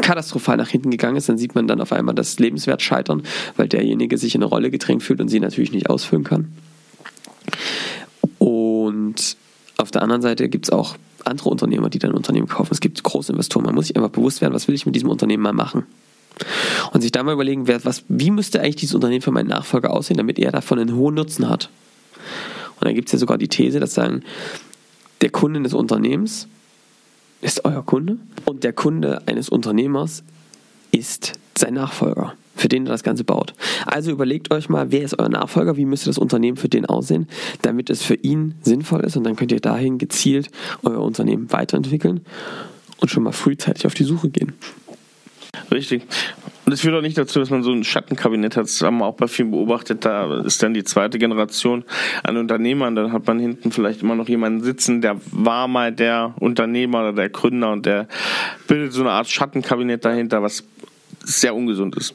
katastrophal 0.00 0.56
nach 0.56 0.68
hinten 0.68 0.92
gegangen 0.92 1.16
ist. 1.16 1.28
Dann 1.28 1.38
sieht 1.38 1.56
man 1.56 1.66
dann 1.66 1.80
auf 1.80 1.90
einmal 1.90 2.14
das 2.14 2.38
Lebenswert 2.38 2.82
scheitern, 2.82 3.24
weil 3.56 3.66
derjenige 3.66 4.16
sich 4.16 4.36
in 4.36 4.42
eine 4.44 4.48
Rolle 4.48 4.70
gedrängt 4.70 5.02
fühlt 5.02 5.20
und 5.20 5.26
sie 5.26 5.40
natürlich 5.40 5.72
nicht 5.72 5.90
ausfüllen 5.90 6.22
kann. 6.22 6.52
Und 8.38 9.36
auf 9.76 9.90
der 9.90 10.02
anderen 10.02 10.22
Seite 10.22 10.48
gibt 10.48 10.66
es 10.66 10.70
auch 10.70 10.94
andere 11.24 11.48
Unternehmer, 11.48 11.90
die 11.90 11.98
dann 11.98 12.12
Unternehmen 12.12 12.46
kaufen. 12.46 12.68
Es 12.70 12.80
gibt 12.80 13.02
große 13.02 13.32
Investoren. 13.32 13.64
Man 13.64 13.74
muss 13.74 13.88
sich 13.88 13.96
einfach 13.96 14.10
bewusst 14.10 14.40
werden, 14.40 14.54
was 14.54 14.68
will 14.68 14.76
ich 14.76 14.86
mit 14.86 14.94
diesem 14.94 15.10
Unternehmen 15.10 15.42
mal 15.42 15.52
machen? 15.52 15.84
Und 16.92 17.00
sich 17.00 17.10
da 17.10 17.24
mal 17.24 17.32
überlegen, 17.32 17.66
wer, 17.66 17.84
was, 17.84 18.04
wie 18.08 18.30
müsste 18.30 18.60
eigentlich 18.60 18.76
dieses 18.76 18.94
Unternehmen 18.94 19.22
für 19.22 19.32
meinen 19.32 19.48
Nachfolger 19.48 19.92
aussehen, 19.92 20.16
damit 20.16 20.38
er 20.38 20.52
davon 20.52 20.78
einen 20.78 20.94
hohen 20.94 21.16
Nutzen 21.16 21.48
hat. 21.48 21.70
Und 22.78 22.84
dann 22.84 22.94
gibt 22.94 23.08
es 23.08 23.12
ja 23.14 23.18
sogar 23.18 23.36
die 23.36 23.48
These, 23.48 23.80
dass 23.80 23.94
sagen, 23.94 24.22
der 25.20 25.30
Kunde 25.30 25.62
des 25.62 25.74
Unternehmens 25.74 26.48
ist 27.40 27.64
euer 27.64 27.84
Kunde 27.84 28.18
und 28.44 28.64
der 28.64 28.72
Kunde 28.72 29.22
eines 29.26 29.48
Unternehmers 29.48 30.22
ist 30.92 31.32
sein 31.56 31.74
Nachfolger, 31.74 32.34
für 32.54 32.68
den 32.68 32.86
er 32.86 32.90
das 32.90 33.02
Ganze 33.02 33.24
baut. 33.24 33.54
Also 33.86 34.10
überlegt 34.10 34.50
euch 34.50 34.68
mal, 34.68 34.90
wer 34.90 35.02
ist 35.02 35.18
euer 35.18 35.28
Nachfolger, 35.28 35.76
wie 35.76 35.84
müsste 35.84 36.06
das 36.06 36.18
Unternehmen 36.18 36.56
für 36.56 36.68
den 36.68 36.86
aussehen, 36.86 37.28
damit 37.62 37.90
es 37.90 38.02
für 38.02 38.14
ihn 38.14 38.54
sinnvoll 38.62 39.04
ist 39.04 39.16
und 39.16 39.24
dann 39.24 39.36
könnt 39.36 39.52
ihr 39.52 39.60
dahin 39.60 39.98
gezielt 39.98 40.50
euer 40.82 41.02
Unternehmen 41.02 41.52
weiterentwickeln 41.52 42.20
und 42.98 43.10
schon 43.10 43.22
mal 43.22 43.32
frühzeitig 43.32 43.86
auf 43.86 43.94
die 43.94 44.04
Suche 44.04 44.30
gehen. 44.30 44.52
Richtig. 45.72 46.02
Und 46.64 46.72
es 46.72 46.80
führt 46.80 46.94
auch 46.96 47.00
nicht 47.00 47.16
dazu, 47.16 47.38
dass 47.38 47.50
man 47.50 47.62
so 47.62 47.70
ein 47.72 47.84
Schattenkabinett 47.84 48.56
hat. 48.56 48.64
Das 48.64 48.80
haben 48.82 48.98
wir 48.98 49.06
auch 49.06 49.14
bei 49.14 49.28
vielen 49.28 49.52
beobachtet. 49.52 50.04
Da 50.04 50.40
ist 50.40 50.62
dann 50.62 50.74
die 50.74 50.82
zweite 50.82 51.18
Generation 51.18 51.84
an 52.24 52.36
Unternehmern. 52.36 52.96
Dann 52.96 53.12
hat 53.12 53.26
man 53.26 53.38
hinten 53.38 53.70
vielleicht 53.70 54.02
immer 54.02 54.16
noch 54.16 54.28
jemanden 54.28 54.64
sitzen, 54.64 55.00
der 55.00 55.20
war 55.30 55.68
mal 55.68 55.92
der 55.92 56.34
Unternehmer 56.40 57.00
oder 57.00 57.12
der 57.12 57.28
Gründer 57.28 57.70
und 57.70 57.86
der 57.86 58.08
bildet 58.66 58.92
so 58.92 59.02
eine 59.02 59.12
Art 59.12 59.28
Schattenkabinett 59.28 60.04
dahinter, 60.04 60.42
was 60.42 60.64
sehr 61.22 61.54
ungesund 61.54 61.96
ist. 61.96 62.14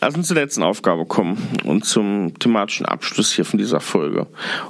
Lass 0.00 0.14
uns 0.14 0.28
zur 0.28 0.36
letzten 0.36 0.62
Aufgabe 0.62 1.06
kommen 1.06 1.38
und 1.64 1.84
zum 1.84 2.38
thematischen 2.38 2.84
Abschluss 2.86 3.32
hier 3.32 3.44
von 3.46 3.58
dieser 3.58 3.80
Folge. 3.80 4.26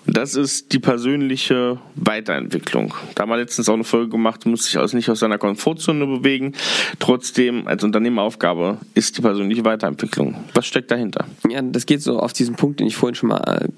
Und 0.06 0.16
das 0.16 0.36
ist 0.36 0.72
die 0.72 0.78
persönliche 0.78 1.78
Weiterentwicklung. 1.96 2.94
Da 3.14 3.22
haben 3.22 3.30
wir 3.30 3.36
letztens 3.36 3.68
auch 3.68 3.74
eine 3.74 3.84
Folge 3.84 4.10
gemacht, 4.10 4.46
muss 4.46 4.64
sich 4.64 4.78
also 4.78 4.96
nicht 4.96 5.10
aus 5.10 5.18
seiner 5.18 5.38
Komfortzone 5.38 6.06
bewegen. 6.06 6.54
Trotzdem, 7.00 7.66
als 7.66 7.82
Unternehmeraufgabe 7.82 8.78
ist 8.94 9.18
die 9.18 9.22
persönliche 9.22 9.64
Weiterentwicklung. 9.64 10.44
Was 10.54 10.66
steckt 10.66 10.90
dahinter? 10.92 11.26
Ja, 11.48 11.60
das 11.60 11.86
geht 11.86 12.02
so 12.02 12.20
auf 12.20 12.32
diesen 12.32 12.54
Punkt, 12.54 12.78
den 12.78 12.86
ich 12.86 12.96
vorhin 12.96 13.16
schon 13.16 13.30
mal 13.30 13.40
äh, 13.40 13.68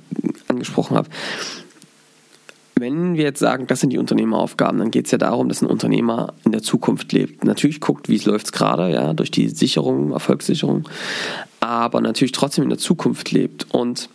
angesprochen 0.49 0.97
habe. 0.97 1.09
Wenn 2.81 3.15
wir 3.15 3.25
jetzt 3.25 3.41
sagen, 3.41 3.67
das 3.67 3.81
sind 3.81 3.91
die 3.93 3.99
Unternehmeraufgaben, 3.99 4.79
dann 4.79 4.91
geht 4.91 5.07
es 5.07 5.11
ja 5.11 5.19
darum, 5.19 5.49
dass 5.49 5.63
ein 5.63 5.67
Unternehmer 5.67 6.35
in 6.45 6.53
der 6.53 6.63
Zukunft 6.63 7.13
lebt. 7.13 7.45
Natürlich 7.45 7.81
guckt, 7.81 8.09
wie 8.09 8.17
es 8.17 8.25
läuft 8.25 8.53
gerade, 8.53 8.93
ja, 8.93 9.15
durch 9.15 9.31
die 9.31 9.49
Sicherung, 9.49 10.13
Erfolgssicherung, 10.13 10.89
aber 11.61 12.01
natürlich 12.01 12.33
trotzdem 12.33 12.65
in 12.65 12.71
der 12.71 12.79
Zukunft 12.79 13.33
lebt. 13.33 13.67
Und 13.75 14.09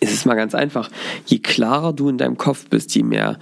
es 0.00 0.12
ist 0.12 0.26
mal 0.26 0.34
ganz 0.34 0.54
einfach, 0.54 0.90
je 1.26 1.38
klarer 1.38 1.92
du 1.92 2.08
in 2.08 2.18
deinem 2.18 2.36
Kopf 2.36 2.68
bist, 2.68 2.94
je 2.94 3.02
mehr 3.02 3.38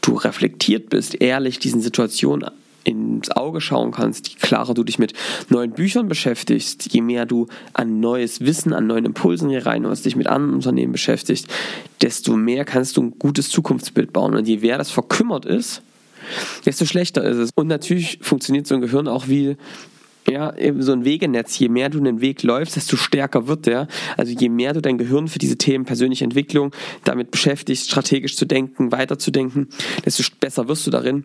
du 0.00 0.14
reflektiert 0.16 0.90
bist, 0.90 1.20
ehrlich 1.20 1.58
diesen 1.58 1.80
Situationen 1.80 2.50
ins 2.84 3.30
Auge 3.30 3.60
schauen 3.60 3.90
kannst, 3.90 4.28
je 4.28 4.36
klarer 4.40 4.74
du 4.74 4.84
dich 4.84 4.98
mit 4.98 5.12
neuen 5.48 5.72
Büchern 5.72 6.08
beschäftigst, 6.08 6.92
je 6.92 7.02
mehr 7.02 7.26
du 7.26 7.46
an 7.74 8.00
neues 8.00 8.40
Wissen, 8.40 8.72
an 8.72 8.86
neuen 8.86 9.04
Impulsen 9.04 9.50
hier 9.50 9.66
reinholst, 9.66 10.04
dich 10.04 10.16
mit 10.16 10.26
anderen 10.26 10.54
Unternehmen 10.54 10.92
beschäftigst, 10.92 11.48
desto 12.02 12.36
mehr 12.36 12.64
kannst 12.64 12.96
du 12.96 13.02
ein 13.02 13.18
gutes 13.18 13.50
Zukunftsbild 13.50 14.12
bauen. 14.12 14.34
Und 14.34 14.48
je 14.48 14.58
mehr 14.58 14.78
das 14.78 14.90
verkümmert 14.90 15.44
ist, 15.44 15.82
desto 16.64 16.84
schlechter 16.84 17.24
ist 17.24 17.36
es. 17.36 17.50
Und 17.54 17.66
natürlich 17.66 18.18
funktioniert 18.22 18.66
so 18.66 18.74
ein 18.74 18.80
Gehirn 18.80 19.08
auch 19.08 19.28
wie 19.28 19.56
ja, 20.30 20.54
eben 20.56 20.82
so 20.82 20.92
ein 20.92 21.04
Wegenetz. 21.04 21.58
Je 21.58 21.68
mehr 21.68 21.88
du 21.88 21.98
einen 21.98 22.20
Weg 22.20 22.42
läufst, 22.42 22.76
desto 22.76 22.96
stärker 22.96 23.46
wird 23.46 23.66
der. 23.66 23.88
Also 24.16 24.32
je 24.32 24.48
mehr 24.48 24.74
du 24.74 24.82
dein 24.82 24.98
Gehirn 24.98 25.28
für 25.28 25.38
diese 25.38 25.56
Themen 25.56 25.84
persönliche 25.84 26.24
Entwicklung 26.24 26.72
damit 27.04 27.30
beschäftigst, 27.30 27.88
strategisch 27.88 28.36
zu 28.36 28.44
denken, 28.44 28.92
weiterzudenken, 28.92 29.68
desto 30.04 30.22
besser 30.38 30.68
wirst 30.68 30.86
du 30.86 30.90
darin. 30.90 31.24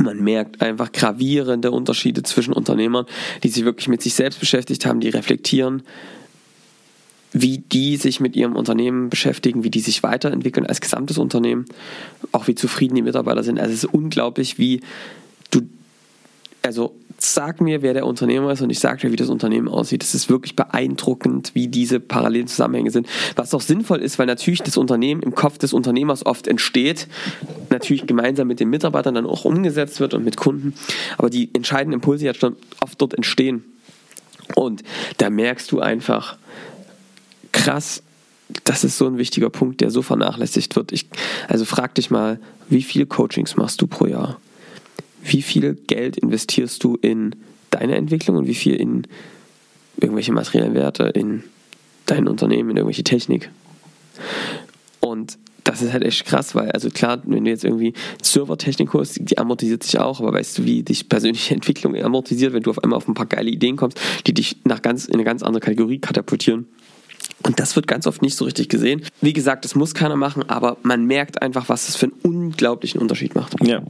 Man 0.00 0.22
merkt 0.22 0.62
einfach 0.62 0.92
gravierende 0.92 1.70
Unterschiede 1.70 2.22
zwischen 2.22 2.52
Unternehmern, 2.52 3.06
die 3.42 3.48
sich 3.48 3.64
wirklich 3.64 3.88
mit 3.88 4.02
sich 4.02 4.14
selbst 4.14 4.40
beschäftigt 4.40 4.86
haben, 4.86 5.00
die 5.00 5.10
reflektieren, 5.10 5.82
wie 7.32 7.58
die 7.58 7.96
sich 7.96 8.20
mit 8.20 8.36
ihrem 8.36 8.56
Unternehmen 8.56 9.10
beschäftigen, 9.10 9.64
wie 9.64 9.70
die 9.70 9.80
sich 9.80 10.02
weiterentwickeln 10.02 10.66
als 10.66 10.80
gesamtes 10.80 11.18
Unternehmen, 11.18 11.64
auch 12.30 12.46
wie 12.46 12.54
zufrieden 12.54 12.94
die 12.94 13.02
Mitarbeiter 13.02 13.42
sind. 13.42 13.58
Also 13.58 13.72
es 13.72 13.84
ist 13.84 13.92
unglaublich, 13.92 14.58
wie 14.58 14.80
du, 15.50 15.62
also 16.62 16.94
sag 17.24 17.60
mir, 17.60 17.82
wer 17.82 17.94
der 17.94 18.06
Unternehmer 18.06 18.52
ist 18.52 18.62
und 18.62 18.70
ich 18.70 18.80
sage 18.80 19.02
dir, 19.02 19.12
wie 19.12 19.16
das 19.16 19.28
Unternehmen 19.28 19.68
aussieht. 19.68 20.02
Es 20.02 20.14
ist 20.14 20.28
wirklich 20.28 20.56
beeindruckend, 20.56 21.54
wie 21.54 21.68
diese 21.68 22.00
parallelen 22.00 22.46
Zusammenhänge 22.46 22.90
sind. 22.90 23.06
Was 23.36 23.54
auch 23.54 23.60
sinnvoll 23.60 24.00
ist, 24.00 24.18
weil 24.18 24.26
natürlich 24.26 24.62
das 24.62 24.76
Unternehmen 24.76 25.22
im 25.22 25.34
Kopf 25.34 25.58
des 25.58 25.72
Unternehmers 25.72 26.26
oft 26.26 26.46
entsteht, 26.46 27.08
natürlich 27.70 28.06
gemeinsam 28.06 28.48
mit 28.48 28.60
den 28.60 28.70
Mitarbeitern 28.70 29.14
dann 29.14 29.26
auch 29.26 29.44
umgesetzt 29.44 30.00
wird 30.00 30.14
und 30.14 30.24
mit 30.24 30.36
Kunden, 30.36 30.74
aber 31.18 31.30
die 31.30 31.50
entscheidenden 31.54 31.94
Impulse 31.94 32.26
ja 32.26 32.34
schon 32.34 32.56
oft 32.80 33.00
dort 33.00 33.14
entstehen. 33.14 33.64
Und 34.54 34.82
da 35.18 35.30
merkst 35.30 35.70
du 35.70 35.80
einfach, 35.80 36.36
krass, 37.52 38.02
das 38.64 38.84
ist 38.84 38.98
so 38.98 39.06
ein 39.06 39.18
wichtiger 39.18 39.50
Punkt, 39.50 39.80
der 39.80 39.90
so 39.90 40.02
vernachlässigt 40.02 40.76
wird. 40.76 40.92
Ich, 40.92 41.06
also 41.48 41.64
frag 41.64 41.94
dich 41.94 42.10
mal, 42.10 42.38
wie 42.68 42.82
viele 42.82 43.06
Coachings 43.06 43.56
machst 43.56 43.80
du 43.80 43.86
pro 43.86 44.06
Jahr? 44.06 44.38
Wie 45.24 45.42
viel 45.42 45.74
Geld 45.86 46.16
investierst 46.16 46.82
du 46.84 46.96
in 46.96 47.34
deine 47.70 47.96
Entwicklung 47.96 48.36
und 48.36 48.46
wie 48.46 48.54
viel 48.54 48.74
in 48.74 49.06
irgendwelche 49.96 50.32
materiellen 50.32 50.74
Werte, 50.74 51.04
in 51.04 51.44
dein 52.06 52.28
Unternehmen, 52.28 52.70
in 52.70 52.76
irgendwelche 52.76 53.04
Technik. 53.04 53.50
Und 55.00 55.38
das 55.64 55.80
ist 55.80 55.92
halt 55.92 56.02
echt 56.02 56.24
krass, 56.24 56.54
weil, 56.54 56.70
also 56.72 56.90
klar, 56.90 57.22
wenn 57.24 57.44
du 57.44 57.50
jetzt 57.50 57.64
irgendwie 57.64 57.92
Servertechnik 58.20 58.92
holst, 58.92 59.20
die 59.20 59.38
amortisiert 59.38 59.82
sich 59.82 59.98
auch, 59.98 60.20
aber 60.20 60.32
weißt 60.32 60.58
du, 60.58 60.64
wie 60.64 60.82
dich 60.82 61.08
persönliche 61.08 61.54
Entwicklung 61.54 61.96
amortisiert, 61.96 62.52
wenn 62.52 62.62
du 62.62 62.70
auf 62.70 62.82
einmal 62.82 62.96
auf 62.96 63.08
ein 63.08 63.14
paar 63.14 63.26
geile 63.26 63.50
Ideen 63.50 63.76
kommst, 63.76 64.00
die 64.26 64.34
dich 64.34 64.56
nach 64.64 64.82
ganz, 64.82 65.06
in 65.06 65.14
eine 65.14 65.24
ganz 65.24 65.42
andere 65.42 65.60
Kategorie 65.60 65.98
katapultieren. 65.98 66.66
Und 67.44 67.60
das 67.60 67.76
wird 67.76 67.86
ganz 67.86 68.06
oft 68.06 68.22
nicht 68.22 68.36
so 68.36 68.44
richtig 68.44 68.68
gesehen. 68.68 69.02
Wie 69.20 69.32
gesagt, 69.32 69.64
das 69.64 69.74
muss 69.74 69.94
keiner 69.94 70.16
machen, 70.16 70.48
aber 70.48 70.76
man 70.82 71.06
merkt 71.06 71.42
einfach, 71.42 71.68
was 71.68 71.86
das 71.86 71.96
für 71.96 72.06
einen 72.06 72.14
unglaublichen 72.22 73.00
Unterschied 73.00 73.34
macht. 73.34 73.54
Ja. 73.64 73.82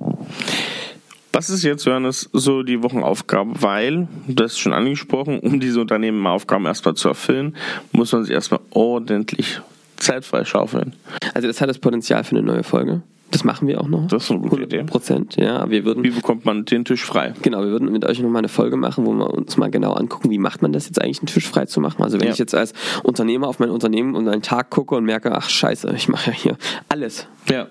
Was 1.33 1.49
ist 1.49 1.63
jetzt, 1.63 1.87
Johannes, 1.87 2.29
so 2.35 2.63
die 2.63 2.83
Wochenaufgabe? 2.83 3.63
Weil, 3.63 4.07
du 4.29 4.45
hast 4.45 4.59
schon 4.59 4.75
angesprochen, 4.75 5.41
um 5.41 5.61
diese 5.61 5.81
Unternehmenaufgaben 5.81 6.67
erstmal 6.67 6.95
zu 6.95 7.09
erfüllen, 7.09 7.57
muss 7.93 8.13
man 8.13 8.25
sich 8.25 8.35
erstmal 8.35 8.61
ordentlich 8.71 9.61
Zeit 9.97 10.27
freischaufeln. 10.27 10.95
Also 11.33 11.49
das 11.49 11.61
hat 11.63 11.71
das 11.71 11.79
Potenzial 11.79 12.25
für 12.25 12.37
eine 12.37 12.45
neue 12.45 12.63
Folge. 12.63 13.01
Das 13.31 13.45
machen 13.45 13.67
wir 13.67 13.81
auch 13.81 13.89
noch. 13.89 14.09
Das 14.09 14.25
ist 14.25 14.31
eine 14.31 14.41
gute 14.41 14.65
Idee. 14.65 14.83
Prozent, 14.85 15.37
ja. 15.37 15.71
Wir 15.71 15.87
würden, 15.87 16.05
wie 16.05 16.11
bekommt 16.11 16.45
man 16.45 16.67
den 16.67 16.85
Tisch 16.85 17.03
frei? 17.03 17.33
Genau, 17.41 17.61
wir 17.61 17.69
würden 17.69 17.91
mit 17.91 18.05
euch 18.05 18.21
nochmal 18.21 18.41
eine 18.41 18.49
Folge 18.49 18.77
machen, 18.77 19.07
wo 19.07 19.13
wir 19.15 19.31
uns 19.31 19.57
mal 19.57 19.71
genau 19.71 19.95
angucken, 19.95 20.31
wie 20.31 20.37
macht 20.37 20.61
man 20.61 20.75
das 20.75 20.85
jetzt 20.85 21.01
eigentlich, 21.01 21.21
einen 21.21 21.29
Tisch 21.29 21.49
frei 21.49 21.65
zu 21.65 21.81
machen. 21.81 22.03
Also 22.03 22.21
wenn 22.21 22.27
ja. 22.27 22.33
ich 22.35 22.39
jetzt 22.39 22.55
als 22.55 22.75
Unternehmer 23.05 23.49
auf 23.49 23.59
mein 23.59 23.71
Unternehmen 23.71 24.17
und 24.17 24.29
einen 24.29 24.43
Tag 24.43 24.69
gucke 24.69 24.95
und 24.97 25.05
merke, 25.05 25.33
ach 25.33 25.49
scheiße, 25.49 25.95
ich 25.97 26.09
mache 26.09 26.31
ja 26.31 26.37
hier 26.37 26.57
alles. 26.91 27.27
Ja. 27.49 27.69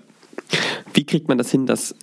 Wie 0.95 1.05
kriegt 1.05 1.27
man 1.27 1.37
das 1.37 1.51
hin, 1.51 1.67
dass 1.67 1.93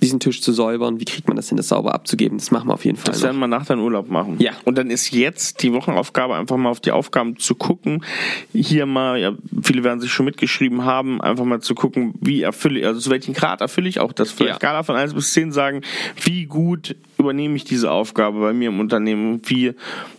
diesen 0.00 0.20
Tisch 0.20 0.42
zu 0.42 0.52
säubern. 0.52 1.00
Wie 1.00 1.04
kriegt 1.04 1.28
man 1.28 1.36
das 1.36 1.48
hin, 1.48 1.56
das 1.56 1.68
sauber 1.68 1.94
abzugeben? 1.94 2.38
Das 2.38 2.50
machen 2.50 2.68
wir 2.68 2.74
auf 2.74 2.84
jeden 2.84 2.96
Fall. 2.96 3.12
Das 3.12 3.22
werden 3.22 3.38
wir 3.38 3.48
nach 3.48 3.66
deinem 3.66 3.82
Urlaub 3.82 4.08
machen. 4.08 4.36
Ja. 4.38 4.52
Und 4.64 4.78
dann 4.78 4.90
ist 4.90 5.10
jetzt 5.10 5.62
die 5.62 5.72
Wochenaufgabe, 5.72 6.34
einfach 6.36 6.56
mal 6.56 6.70
auf 6.70 6.80
die 6.80 6.92
Aufgaben 6.92 7.36
zu 7.38 7.54
gucken. 7.54 8.04
Hier 8.52 8.86
mal, 8.86 9.18
ja, 9.18 9.32
viele 9.62 9.84
werden 9.84 10.00
sich 10.00 10.12
schon 10.12 10.26
mitgeschrieben 10.26 10.84
haben, 10.84 11.20
einfach 11.20 11.44
mal 11.44 11.60
zu 11.60 11.74
gucken, 11.74 12.14
wie 12.20 12.42
erfülle 12.42 12.80
ich, 12.80 12.86
also 12.86 13.00
zu 13.00 13.10
welchem 13.10 13.34
Grad 13.34 13.60
erfülle 13.60 13.88
ich 13.88 14.00
auch 14.00 14.12
das. 14.12 14.30
Vielleicht 14.30 14.62
ja. 14.62 14.68
Skala 14.68 14.82
von 14.82 14.96
1 14.96 15.14
bis 15.14 15.32
10 15.32 15.52
sagen, 15.52 15.82
wie 16.22 16.46
gut 16.46 16.96
übernehme 17.18 17.56
ich 17.56 17.64
diese 17.64 17.90
Aufgabe 17.90 18.40
bei 18.40 18.52
mir 18.52 18.68
im 18.68 18.80
Unternehmen, 18.80 19.40
wie, 19.44 19.74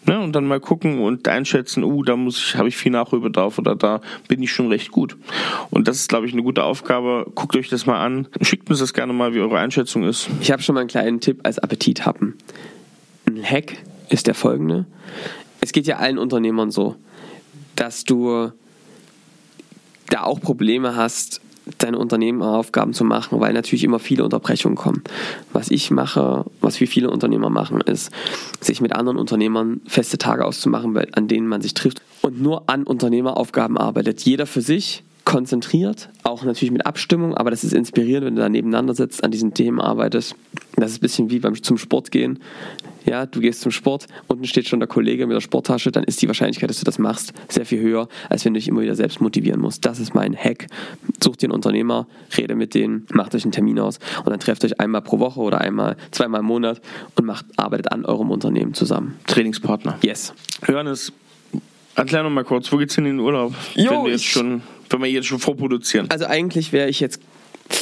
ne, 0.05 0.19
und 0.19 0.33
dann 0.33 0.45
mal 0.45 0.59
gucken 0.59 0.99
und 0.99 1.27
einschätzen, 1.27 1.83
uh, 1.83 2.03
da 2.03 2.15
muss 2.15 2.37
ich, 2.37 2.55
habe 2.55 2.67
ich 2.67 2.77
viel 2.77 2.91
Nachholbedarf 2.91 3.57
oder 3.57 3.75
da 3.75 4.01
bin 4.27 4.43
ich 4.43 4.51
schon 4.51 4.67
recht 4.67 4.91
gut. 4.91 5.17
Und 5.69 5.87
das 5.87 5.97
ist, 5.97 6.09
glaube 6.09 6.27
ich, 6.27 6.33
eine 6.33 6.43
gute 6.43 6.63
Aufgabe. 6.63 7.25
Guckt 7.35 7.55
euch 7.55 7.69
das 7.69 7.85
mal 7.85 8.03
an. 8.03 8.27
Schickt 8.41 8.69
uns 8.69 8.79
das 8.79 8.93
gerne 8.93 9.13
mal, 9.13 9.33
wie 9.33 9.39
eure 9.39 9.59
Einschätzung 9.59 10.03
ist. 10.03 10.29
Ich 10.41 10.51
habe 10.51 10.61
schon 10.61 10.75
mal 10.75 10.81
einen 10.81 10.89
kleinen 10.89 11.19
Tipp 11.21 11.39
als 11.43 11.57
Appetithappen. 11.59 12.35
Ein 13.27 13.43
Hack 13.43 13.77
ist 14.09 14.27
der 14.27 14.35
folgende. 14.35 14.85
Es 15.61 15.71
geht 15.71 15.87
ja 15.87 15.97
allen 15.97 16.17
Unternehmern 16.17 16.71
so, 16.71 16.95
dass 17.75 18.03
du 18.03 18.51
da 20.09 20.23
auch 20.23 20.41
Probleme 20.41 20.95
hast, 20.95 21.41
deine 21.77 21.97
Unternehmeraufgaben 21.97 22.93
zu 22.93 23.03
machen, 23.03 23.39
weil 23.39 23.53
natürlich 23.53 23.83
immer 23.83 23.99
viele 23.99 24.23
Unterbrechungen 24.23 24.75
kommen. 24.75 25.03
Was 25.53 25.71
ich 25.71 25.91
mache, 25.91 26.45
was 26.61 26.79
wir 26.79 26.87
viele 26.87 27.09
Unternehmer 27.09 27.49
machen, 27.49 27.81
ist, 27.81 28.11
sich 28.61 28.81
mit 28.81 28.93
anderen 28.93 29.17
Unternehmern 29.17 29.81
feste 29.85 30.17
Tage 30.17 30.45
auszumachen, 30.45 30.97
an 31.13 31.27
denen 31.27 31.47
man 31.47 31.61
sich 31.61 31.73
trifft 31.73 32.01
und 32.21 32.41
nur 32.41 32.69
an 32.69 32.83
Unternehmeraufgaben 32.83 33.77
arbeitet. 33.77 34.21
Jeder 34.21 34.45
für 34.45 34.61
sich 34.61 35.03
konzentriert, 35.29 36.09
auch 36.23 36.43
natürlich 36.43 36.71
mit 36.71 36.87
Abstimmung, 36.87 37.37
aber 37.37 37.51
das 37.51 37.63
ist 37.63 37.73
inspirierend, 37.73 38.25
wenn 38.25 38.35
du 38.35 38.41
da 38.41 38.49
nebeneinander 38.49 38.95
sitzt, 38.95 39.23
an 39.23 39.29
diesen 39.29 39.53
Themen 39.53 39.79
arbeitest. 39.79 40.33
Das 40.75 40.89
ist 40.89 40.97
ein 40.97 41.01
bisschen 41.01 41.29
wie 41.29 41.37
beim 41.37 41.61
zum 41.61 41.77
Sport 41.77 42.09
gehen. 42.09 42.39
Ja, 43.05 43.27
du 43.27 43.39
gehst 43.39 43.61
zum 43.61 43.71
Sport, 43.71 44.07
unten 44.27 44.45
steht 44.45 44.67
schon 44.67 44.79
der 44.79 44.87
Kollege 44.89 45.27
mit 45.27 45.35
der 45.35 45.41
Sporttasche, 45.41 45.91
dann 45.91 46.03
ist 46.03 46.19
die 46.23 46.27
Wahrscheinlichkeit, 46.27 46.71
dass 46.71 46.79
du 46.79 46.83
das 46.85 46.97
machst, 46.97 47.33
sehr 47.47 47.67
viel 47.67 47.79
höher, 47.79 48.07
als 48.27 48.43
wenn 48.43 48.55
du 48.55 48.59
dich 48.59 48.67
immer 48.67 48.81
wieder 48.81 48.95
selbst 48.95 49.21
motivieren 49.21 49.61
musst. 49.61 49.85
Das 49.85 49.99
ist 49.99 50.15
mein 50.15 50.35
Hack. 50.35 50.65
Such 51.23 51.35
dir 51.35 51.45
einen 51.45 51.53
Unternehmer, 51.53 52.07
rede 52.35 52.55
mit 52.55 52.73
denen, 52.73 53.05
macht 53.13 53.35
euch 53.35 53.43
einen 53.43 53.51
Termin 53.51 53.77
aus 53.79 53.99
und 54.25 54.31
dann 54.31 54.39
trefft 54.39 54.65
euch 54.65 54.79
einmal 54.79 55.03
pro 55.03 55.19
Woche 55.19 55.41
oder 55.41 55.61
einmal, 55.61 55.95
zweimal 56.09 56.39
im 56.39 56.47
Monat 56.47 56.81
und 57.15 57.25
macht, 57.25 57.45
arbeitet 57.55 57.91
an 57.91 58.03
eurem 58.03 58.31
Unternehmen 58.31 58.73
zusammen. 58.73 59.13
Trainingspartner. 59.27 59.99
Yes. 60.01 60.33
Johannes, 60.67 61.13
erklär 61.93 62.23
noch 62.23 62.31
mal 62.31 62.43
kurz, 62.45 62.71
wo 62.71 62.77
geht's 62.77 62.95
hin 62.95 63.05
in 63.05 63.17
den 63.17 63.19
Urlaub? 63.19 63.53
Jo, 63.75 63.91
wenn 63.91 64.03
wir 64.05 64.11
jetzt 64.13 64.21
ich- 64.21 64.31
schon, 64.31 64.63
wenn 64.89 65.01
wir 65.01 65.09
jetzt 65.09 65.27
schon 65.27 65.39
vorproduzieren. 65.39 66.09
Also 66.09 66.25
eigentlich 66.25 66.71
wäre 66.73 66.89
ich 66.89 66.99
jetzt 66.99 67.21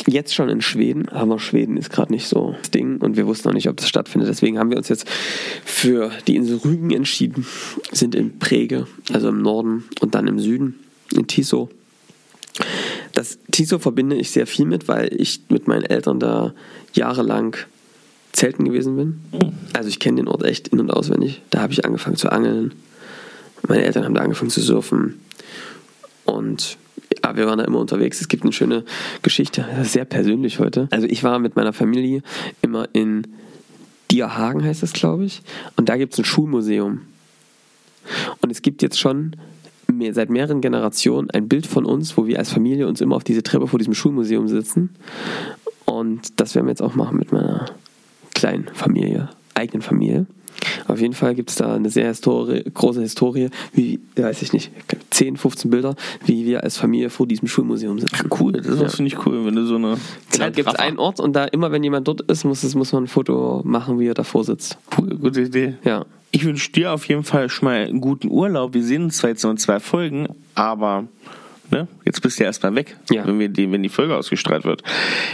jetzt 0.06 0.36
schon 0.36 0.50
in 0.50 0.62
Schweden, 0.62 1.10
aber 1.10 1.40
Schweden 1.40 1.78
ist 1.78 1.90
gerade 1.90 2.12
nicht 2.12 2.28
so 2.28 2.56
das 2.60 2.72
Ding 2.72 2.98
und 2.98 3.16
wir 3.16 3.26
wussten 3.26 3.48
noch 3.48 3.54
nicht, 3.54 3.70
ob 3.70 3.78
das 3.78 3.88
stattfindet. 3.88 4.30
Deswegen 4.30 4.60
haben 4.60 4.70
wir 4.70 4.78
uns 4.78 4.90
jetzt 4.90 5.08
für 5.10 6.12
die 6.28 6.36
Insel 6.36 6.58
Rügen 6.58 6.92
entschieden, 6.92 7.46
sind 7.92 8.16
in 8.16 8.38
Prege, 8.40 8.88
also 9.14 9.30
im 9.30 9.42
Norden 9.42 9.86
und 10.02 10.16
dann 10.16 10.28
im 10.28 10.40
Süden, 10.40 10.80
in 11.16 11.28
Tiso. 11.28 11.70
Das 13.14 13.40
Tiso 13.52 13.80
verbinde 13.80 14.16
ich 14.16 14.32
sehr 14.32 14.48
viel 14.48 14.66
mit, 14.66 14.88
weil 14.88 15.10
ich 15.14 15.42
mit 15.50 15.68
meinen 15.68 15.84
Eltern 15.84 16.20
da 16.20 16.54
jahrelang 16.94 17.56
zelten 18.34 18.66
gewesen 18.66 18.96
bin. 18.96 19.54
Also 19.74 19.90
ich 19.90 20.00
kenne 20.00 20.18
den 20.18 20.28
Ort 20.28 20.44
echt 20.44 20.68
in- 20.68 20.80
und 20.80 20.92
auswendig. 20.92 21.42
Da 21.50 21.62
habe 21.62 21.74
ich 21.74 21.86
angefangen 21.86 22.18
zu 22.18 22.32
angeln. 22.32 22.74
Meine 23.68 23.84
Eltern 23.84 24.06
haben 24.06 24.14
da 24.14 24.22
angefangen 24.22 24.52
zu 24.52 24.62
surfen. 24.62 25.20
Und 26.26 26.78
ja, 27.28 27.36
wir 27.36 27.48
waren 27.48 27.60
da 27.60 27.66
immer 27.66 27.80
unterwegs. 27.80 28.22
Es 28.22 28.28
gibt 28.28 28.44
eine 28.44 28.54
schöne 28.54 28.84
Geschichte, 29.22 29.66
sehr 29.84 30.06
persönlich 30.06 30.60
heute. 30.60 30.88
Also 30.92 31.08
ich 31.08 31.24
war 31.24 31.40
mit 31.40 31.56
meiner 31.56 31.74
Familie 31.74 32.22
immer 32.62 32.88
in 32.94 33.28
Dierhagen, 34.12 34.64
heißt 34.64 34.84
das, 34.84 34.94
glaube 34.94 35.26
ich. 35.26 35.42
Und 35.76 35.90
da 35.90 35.98
gibt 35.98 36.14
es 36.14 36.20
ein 36.20 36.26
Schulmuseum. 36.26 37.02
Und 38.42 38.52
es 38.52 38.62
gibt 38.62 38.82
jetzt 38.82 39.00
schon 39.00 39.36
mehr, 39.92 40.14
seit 40.14 40.30
mehreren 40.30 40.62
Generationen 40.62 41.30
ein 41.32 41.50
Bild 41.50 41.68
von 41.68 41.86
uns, 41.86 42.18
wo 42.18 42.26
wir 42.26 42.40
als 42.40 42.52
Familie 42.52 42.88
uns 42.88 43.02
immer 43.02 43.16
auf 43.16 43.24
diese 43.24 43.44
Treppe 43.44 43.68
vor 43.68 43.80
diesem 43.80 43.94
Schulmuseum 43.94 44.48
sitzen. 44.48 44.92
Und 45.86 46.40
das 46.40 46.56
werden 46.56 46.68
wir 46.68 46.72
jetzt 46.72 46.82
auch 46.82 46.96
machen 46.96 47.18
mit 47.18 47.32
meiner 47.32 47.66
kleinen 48.34 48.70
Familie, 48.74 49.30
eigenen 49.56 49.82
Familie. 49.82 50.26
Auf 50.88 51.00
jeden 51.02 51.14
Fall 51.14 51.36
gibt 51.36 51.50
es 51.50 51.56
da 51.58 51.76
eine 51.76 51.90
sehr 51.90 52.08
histori 52.08 52.64
große 52.74 53.02
Historie, 53.02 53.50
wie, 53.74 54.00
weiß 54.16 54.42
ich 54.42 54.54
nicht, 54.54 54.72
10, 55.12 55.38
15 55.38 55.70
Bilder, 55.72 55.96
wie 56.26 56.46
wir 56.46 56.64
als 56.64 56.78
Familie 56.78 57.10
vor 57.10 57.28
diesem 57.28 57.48
Schulmuseum 57.48 58.00
sitzen. 58.00 58.30
Cool, 58.40 58.54
das 58.54 58.80
Ja. 58.80 58.88
finde 58.90 59.08
ich 59.12 59.26
cool, 59.26 59.46
wenn 59.46 59.56
du 59.56 59.66
so 59.66 59.76
eine 59.76 59.98
Da 60.38 60.50
gibt 60.50 60.70
es 60.70 60.76
einen 60.76 60.98
Ort 61.00 61.20
und 61.20 61.34
da 61.36 61.46
immer, 61.46 61.72
wenn 61.72 61.84
jemand 61.84 62.08
dort 62.08 62.22
ist, 62.22 62.44
muss, 62.46 62.64
muss 62.76 62.92
man 62.94 63.04
ein 63.04 63.08
Foto 63.08 63.62
machen, 63.66 64.00
wie 64.00 64.08
er 64.08 64.14
davor 64.14 64.44
sitzt. 64.44 64.78
Cool, 64.98 65.16
gute 65.18 65.42
Idee. 65.42 65.76
Ja. 65.84 66.06
Ich 66.32 66.44
wünsche 66.46 66.72
dir 66.72 66.92
auf 66.94 67.08
jeden 67.08 67.24
Fall 67.24 67.50
schon 67.50 67.68
mal 67.68 67.86
einen 67.88 68.02
guten 68.02 68.30
Urlaub. 68.30 68.74
Wir 68.74 68.84
sehen 68.84 69.04
uns 69.06 69.18
zwar 69.18 69.30
jetzt 69.30 69.44
noch 69.44 69.52
in 69.52 69.58
zwei 69.58 69.80
Folgen, 69.80 70.28
aber 70.56 71.06
ne, 71.72 71.88
jetzt 72.06 72.22
bist 72.22 72.40
du 72.40 72.44
ja 72.44 72.48
erstmal 72.48 72.76
weg, 72.76 72.96
Ja. 73.12 73.26
wenn, 73.28 73.40
wir 73.40 73.50
die, 73.50 73.72
wenn 73.72 73.84
die 73.84 73.90
Folge 73.90 74.16
ausgestrahlt 74.16 74.66
wird. 74.66 74.84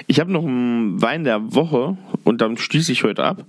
Ich 0.08 0.20
habe 0.20 0.32
noch 0.32 0.44
einen 0.46 1.02
Wein 1.02 1.24
der 1.24 1.54
Woche 1.54 1.98
und 2.24 2.42
dann 2.42 2.58
schließe 2.58 2.92
ich 2.92 3.04
heute 3.04 3.24
ab. 3.24 3.46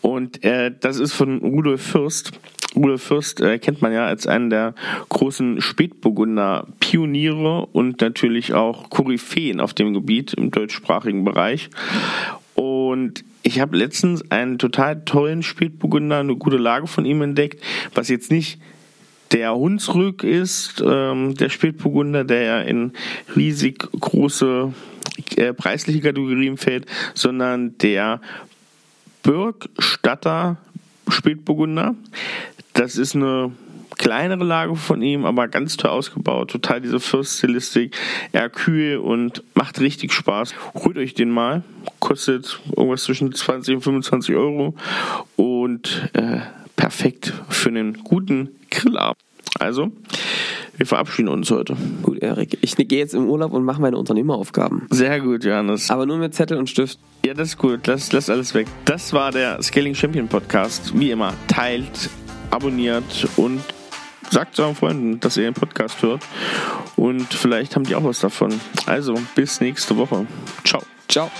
Und 0.00 0.44
äh, 0.44 0.72
das 0.78 0.98
ist 0.98 1.12
von 1.12 1.38
Rudolf 1.38 1.82
Fürst. 1.82 2.32
Rudolf 2.74 3.02
Fürst 3.02 3.40
äh, 3.40 3.58
kennt 3.58 3.82
man 3.82 3.92
ja 3.92 4.06
als 4.06 4.26
einen 4.26 4.50
der 4.50 4.74
großen 5.08 5.60
Spätburgunder 5.60 6.66
Pioniere 6.80 7.66
und 7.66 8.00
natürlich 8.00 8.52
auch 8.54 8.90
Koryphäen 8.90 9.60
auf 9.60 9.74
dem 9.74 9.94
Gebiet 9.94 10.34
im 10.34 10.50
deutschsprachigen 10.50 11.24
Bereich. 11.24 11.70
Und 12.54 13.24
ich 13.42 13.60
habe 13.60 13.76
letztens 13.76 14.30
einen 14.30 14.58
total 14.58 15.04
tollen 15.04 15.42
Spätburgunder, 15.42 16.18
eine 16.18 16.36
gute 16.36 16.56
Lage 16.56 16.86
von 16.86 17.04
ihm 17.04 17.22
entdeckt, 17.22 17.62
was 17.94 18.08
jetzt 18.08 18.30
nicht 18.30 18.60
der 19.32 19.54
Hunsrück 19.54 20.24
ist, 20.24 20.82
ähm, 20.84 21.34
der 21.34 21.48
Spätburgunder, 21.48 22.24
der 22.24 22.42
ja 22.42 22.60
in 22.60 22.92
riesig 23.36 23.78
große 23.78 24.72
äh, 25.36 25.52
preisliche 25.52 26.00
Kategorien 26.00 26.56
fällt, 26.56 26.86
sondern 27.14 27.76
der 27.78 28.20
Birkstatter 29.22 30.56
Spätburgunder. 31.08 31.94
Das 32.72 32.96
ist 32.96 33.14
eine 33.14 33.52
kleinere 33.96 34.44
Lage 34.44 34.76
von 34.76 35.02
ihm, 35.02 35.24
aber 35.24 35.48
ganz 35.48 35.76
toll 35.76 35.90
ausgebaut. 35.90 36.50
Total 36.50 36.80
diese 36.80 37.00
Fürststilistik. 37.00 37.96
Eher 38.32 38.48
kühl 38.48 38.98
und 38.98 39.42
macht 39.54 39.80
richtig 39.80 40.12
Spaß. 40.12 40.54
Holt 40.74 40.96
euch 40.96 41.14
den 41.14 41.30
mal. 41.30 41.62
Kostet 41.98 42.60
irgendwas 42.76 43.04
zwischen 43.04 43.32
20 43.32 43.76
und 43.76 43.82
25 43.82 44.34
Euro. 44.36 44.74
Und 45.36 46.10
äh, 46.12 46.40
perfekt 46.78 47.34
für 47.50 47.68
einen 47.68 48.04
guten 48.04 48.50
Grillabend. 48.70 49.20
Also, 49.58 49.90
wir 50.76 50.86
verabschieden 50.86 51.28
uns 51.28 51.50
heute. 51.50 51.76
Gut, 52.02 52.18
Erik. 52.18 52.56
Ich 52.60 52.76
gehe 52.76 52.98
jetzt 52.98 53.14
im 53.14 53.28
Urlaub 53.28 53.52
und 53.52 53.64
mache 53.64 53.80
meine 53.80 53.98
Unternehmeraufgaben. 53.98 54.86
Sehr 54.90 55.20
gut, 55.20 55.44
Johannes. 55.44 55.90
Aber 55.90 56.06
nur 56.06 56.18
mit 56.18 56.34
Zettel 56.34 56.56
und 56.56 56.70
Stift. 56.70 56.98
Ja, 57.26 57.34
das 57.34 57.48
ist 57.48 57.58
gut. 57.58 57.86
Lass, 57.86 58.12
lass 58.12 58.30
alles 58.30 58.54
weg. 58.54 58.68
Das 58.84 59.12
war 59.12 59.32
der 59.32 59.60
Scaling 59.60 59.94
Champion 59.94 60.28
Podcast. 60.28 60.96
Wie 60.98 61.10
immer, 61.10 61.34
teilt, 61.48 62.08
abonniert 62.50 63.26
und 63.36 63.60
sagt 64.30 64.54
zu 64.54 64.62
euren 64.62 64.76
Freunden, 64.76 65.20
dass 65.20 65.36
ihr 65.36 65.44
den 65.44 65.54
Podcast 65.54 66.00
hört. 66.02 66.22
Und 66.94 67.34
vielleicht 67.34 67.74
haben 67.74 67.84
die 67.84 67.96
auch 67.96 68.04
was 68.04 68.20
davon. 68.20 68.54
Also, 68.86 69.14
bis 69.34 69.60
nächste 69.60 69.96
Woche. 69.96 70.26
Ciao. 70.64 70.82
Ciao. 71.08 71.30